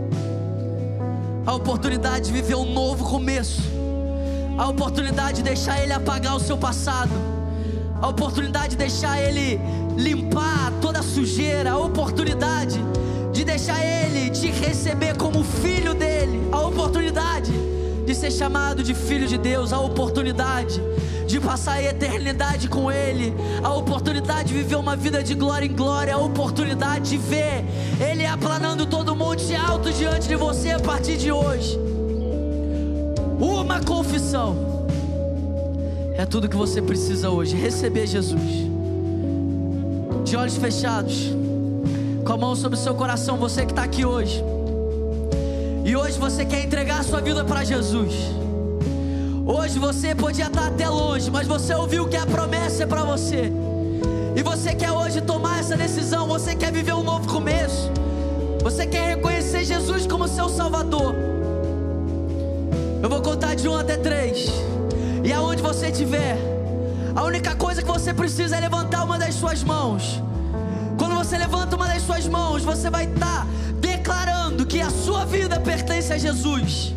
A 1.47 1.55
oportunidade 1.55 2.27
de 2.27 2.33
viver 2.33 2.57
um 2.57 2.73
novo 2.73 3.05
começo. 3.05 3.63
A 4.59 4.67
oportunidade 4.67 5.37
de 5.37 5.43
deixar 5.45 5.81
Ele 5.81 5.93
apagar 5.93 6.35
o 6.35 6.41
seu 6.41 6.59
passado. 6.59 7.13
A 8.03 8.09
oportunidade 8.09 8.71
de 8.71 8.79
deixar 8.79 9.23
Ele 9.23 9.61
limpar 9.97 10.73
toda 10.81 10.99
a 10.99 11.05
sujeira. 11.05 11.71
A 11.71 11.79
oportunidade 11.79 12.81
de 13.39 13.45
deixar 13.45 13.81
Ele 13.85 14.31
te 14.31 14.51
receber 14.51 15.17
como 15.17 15.45
filho 15.45 15.95
dele, 15.95 16.49
a 16.51 16.61
oportunidade 16.67 17.53
de 18.05 18.13
ser 18.13 18.33
chamado 18.33 18.83
de 18.83 18.95
filho 18.95 19.29
de 19.29 19.39
Deus, 19.39 19.73
a 19.73 19.79
oportunidade 19.79 20.83
de 21.25 21.39
passar 21.39 21.75
a 21.75 21.83
eternidade 21.85 22.67
com 22.67 22.91
Ele, 22.91 23.33
a 23.63 23.73
oportunidade 23.73 24.49
de 24.49 24.55
viver 24.55 24.75
uma 24.75 24.97
vida 24.97 25.23
de 25.23 25.37
glória 25.37 25.67
em 25.67 25.73
glória, 25.73 26.15
a 26.15 26.19
oportunidade 26.19 27.11
de 27.11 27.17
ver 27.17 27.65
Ele 28.01 28.27
aplanando 28.27 28.85
todo 28.87 29.15
monte 29.15 29.55
alto 29.55 29.93
diante 29.93 30.27
de 30.27 30.35
você 30.35 30.73
a 30.73 30.81
partir 30.81 31.17
de 31.17 31.31
hoje. 31.31 31.79
Uma 33.39 33.81
confissão 33.81 34.89
é 36.17 36.27
tudo 36.27 36.49
que 36.49 36.57
você 36.57 36.83
precisa 36.83 37.31
hoje, 37.31 37.55
receber 37.55 38.05
Jesus. 38.05 38.67
De 40.25 40.37
olhos 40.37 40.57
fechados, 40.57 41.39
com 42.29 42.35
a 42.35 42.37
mão 42.37 42.55
sobre 42.55 42.79
o 42.79 42.81
seu 42.83 42.95
coração, 42.95 43.39
você 43.39 43.65
que 43.65 43.73
está 43.73 43.85
aqui 43.85 44.05
hoje. 44.05 44.45
E 45.83 45.97
hoje 45.97 46.19
você 46.19 46.45
quer 46.45 46.63
entregar 46.63 47.01
a 47.01 47.03
sua 47.03 47.23
vida 47.23 47.43
para 47.43 47.65
Jesus. 47.65 48.13
Hoje 49.47 49.79
você 49.79 50.15
podia 50.15 50.49
estar 50.49 50.67
até 50.67 50.87
longe, 50.91 51.31
mas 51.31 51.47
você 51.47 51.73
ouviu 51.73 52.07
que 52.07 52.19
a 52.19 52.27
promessa 52.27 52.83
é 52.83 52.87
para 52.87 53.03
você. 53.03 53.51
E 54.37 54.43
você 54.43 54.75
quer 54.75 54.93
hoje 54.93 55.23
tomar 55.23 55.61
essa 55.61 55.75
decisão, 55.75 56.29
você 56.29 56.55
quer 56.55 56.71
viver 56.71 56.93
um 56.93 57.03
novo 57.03 57.27
começo. 57.27 57.91
Você 58.63 58.87
quer 58.87 59.17
reconhecer 59.17 59.65
Jesus 59.65 60.07
como 60.07 60.29
seu 60.29 60.51
Salvador. 60.51 61.15
Eu 63.03 63.09
vou 63.09 63.23
contar 63.23 63.55
de 63.55 63.67
um 63.67 63.75
até 63.75 63.97
três. 63.97 64.53
E 65.25 65.33
aonde 65.33 65.63
você 65.63 65.87
estiver, 65.87 66.37
a 67.17 67.25
única 67.25 67.55
coisa 67.55 67.81
que 67.81 67.89
você 67.89 68.13
precisa 68.13 68.55
é 68.55 68.61
levantar 68.61 69.03
uma 69.03 69.19
das 69.19 69.35
suas 69.35 69.65
mãos. 69.65 70.21
Você 71.29 71.37
levanta 71.37 71.77
uma 71.77 71.87
das 71.87 72.01
suas 72.05 72.27
mãos, 72.27 72.65
você 72.65 72.89
vai 72.89 73.05
estar 73.05 73.47
declarando 73.79 74.65
que 74.65 74.81
a 74.81 74.89
sua 74.89 75.27
vida 75.27 75.61
pertence 75.61 76.11
a 76.11 76.17
Jesus. 76.17 76.95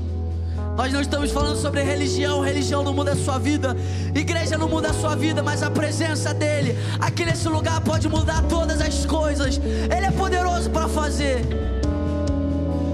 Nós 0.78 0.94
não 0.94 1.02
estamos 1.02 1.32
falando 1.32 1.58
sobre 1.58 1.84
religião, 1.84 2.40
religião 2.40 2.82
não 2.82 2.94
muda 2.94 3.12
a 3.12 3.16
sua 3.18 3.38
vida, 3.38 3.76
igreja 4.16 4.58
não 4.58 4.70
muda 4.70 4.92
a 4.92 4.94
sua 4.94 5.18
vida, 5.18 5.44
mas 5.44 5.62
a 5.62 5.70
presença 5.70 6.34
dEle 6.34 6.78
aqui 7.02 7.26
nesse 7.26 7.50
lugar 7.50 7.82
pode 7.82 8.08
mudar 8.08 8.42
todas 8.44 8.80
as 8.80 9.06
coisas. 9.06 9.58
Ele 9.58 10.06
é 10.06 10.12
poderoso 10.12 10.70
para 10.70 10.88
fazer. 10.88 11.46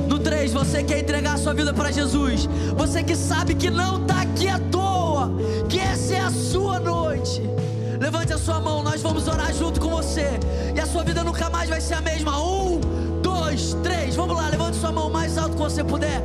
No 0.09 0.17
3, 0.17 0.51
você 0.51 0.81
quer 0.81 1.01
entregar 1.01 1.35
a 1.35 1.37
sua 1.37 1.53
vida 1.53 1.71
para 1.71 1.91
Jesus, 1.91 2.49
você 2.75 3.03
que 3.03 3.15
sabe 3.15 3.53
que 3.53 3.69
não 3.69 4.01
está 4.01 4.21
aqui 4.21 4.47
à 4.47 4.57
toa, 4.57 5.33
que 5.69 5.79
essa 5.79 6.15
é 6.15 6.19
a 6.19 6.31
sua 6.31 6.79
noite. 6.79 7.43
Levante 7.99 8.31
a 8.31 8.37
sua 8.37 8.59
mão, 8.59 8.83
nós 8.83 9.01
vamos 9.01 9.27
orar 9.27 9.51
junto 9.53 9.79
com 9.79 9.89
você, 9.89 10.39
e 10.75 10.79
a 10.79 10.85
sua 10.85 11.03
vida 11.03 11.23
nunca 11.23 11.49
mais 11.49 11.67
vai 11.69 11.81
ser 11.81 11.95
a 11.95 12.01
mesma. 12.01 12.39
Um, 12.39 12.79
dois, 13.21 13.75
três, 13.81 14.15
vamos 14.15 14.35
lá, 14.35 14.49
levante 14.49 14.77
sua 14.77 14.91
mão 14.91 15.09
mais 15.09 15.37
alto 15.37 15.55
que 15.55 15.61
você 15.61 15.83
puder. 15.83 16.21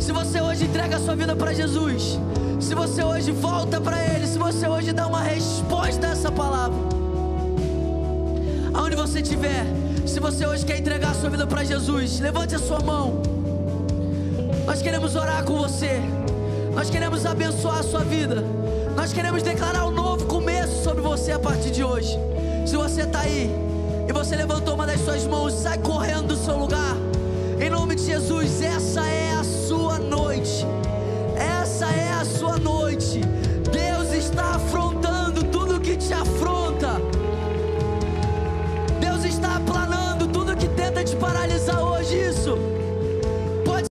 Se 0.00 0.12
você 0.12 0.40
hoje 0.40 0.64
entrega 0.64 0.96
a 0.96 1.00
sua 1.00 1.14
vida 1.14 1.36
para 1.36 1.52
Jesus, 1.52 2.18
se 2.58 2.74
você 2.74 3.04
hoje 3.04 3.32
volta 3.32 3.80
para 3.80 4.02
Ele, 4.02 4.26
se 4.26 4.38
você 4.38 4.66
hoje 4.66 4.92
dá 4.92 5.06
uma 5.06 5.20
resposta 5.20 6.06
a 6.06 6.10
essa 6.10 6.32
palavra, 6.32 6.78
aonde 8.72 8.96
você 8.96 9.20
estiver, 9.20 9.66
se 10.06 10.18
você 10.18 10.46
hoje 10.46 10.64
quer 10.64 10.78
entregar 10.78 11.10
a 11.10 11.14
sua 11.14 11.28
vida 11.28 11.46
para 11.46 11.64
Jesus, 11.64 12.18
levante 12.20 12.54
a 12.54 12.58
sua 12.58 12.80
mão. 12.80 13.20
Nós 14.64 14.80
queremos 14.80 15.16
orar 15.16 15.44
com 15.44 15.58
você, 15.58 16.00
nós 16.74 16.88
queremos 16.88 17.26
abençoar 17.26 17.80
a 17.80 17.82
sua 17.82 18.00
vida, 18.00 18.42
nós 18.96 19.12
queremos 19.12 19.42
declarar 19.42 19.86
um 19.86 19.90
novo 19.90 20.24
começo 20.24 20.82
sobre 20.82 21.02
você 21.02 21.30
a 21.30 21.38
partir 21.38 21.70
de 21.70 21.84
hoje. 21.84 22.18
Se 22.66 22.76
você 22.76 23.02
está 23.02 23.20
aí 23.20 23.50
e 24.08 24.12
você 24.12 24.34
levantou 24.34 24.74
uma 24.74 24.86
das 24.86 25.00
suas 25.02 25.26
mãos, 25.26 25.52
sai 25.52 25.76
correndo 25.76 26.28
do 26.28 26.36
seu 26.36 26.56
lugar. 26.56 26.96
Em 27.60 27.68
nome 27.68 27.94
de 27.94 28.06
Jesus, 28.06 28.62
essa 28.62 29.06
é 29.06 29.32
a 29.32 29.44
sua 29.44 29.98
noite. 29.98 30.66
Essa 31.36 31.86
é 31.86 32.10
a 32.14 32.24
sua 32.24 32.56
noite. 32.58 33.20
Deus 33.70 34.14
está 34.14 34.54
afrontando 34.56 35.44
tudo 35.44 35.78
que 35.78 35.94
te 35.96 36.14
afronta. 36.14 36.55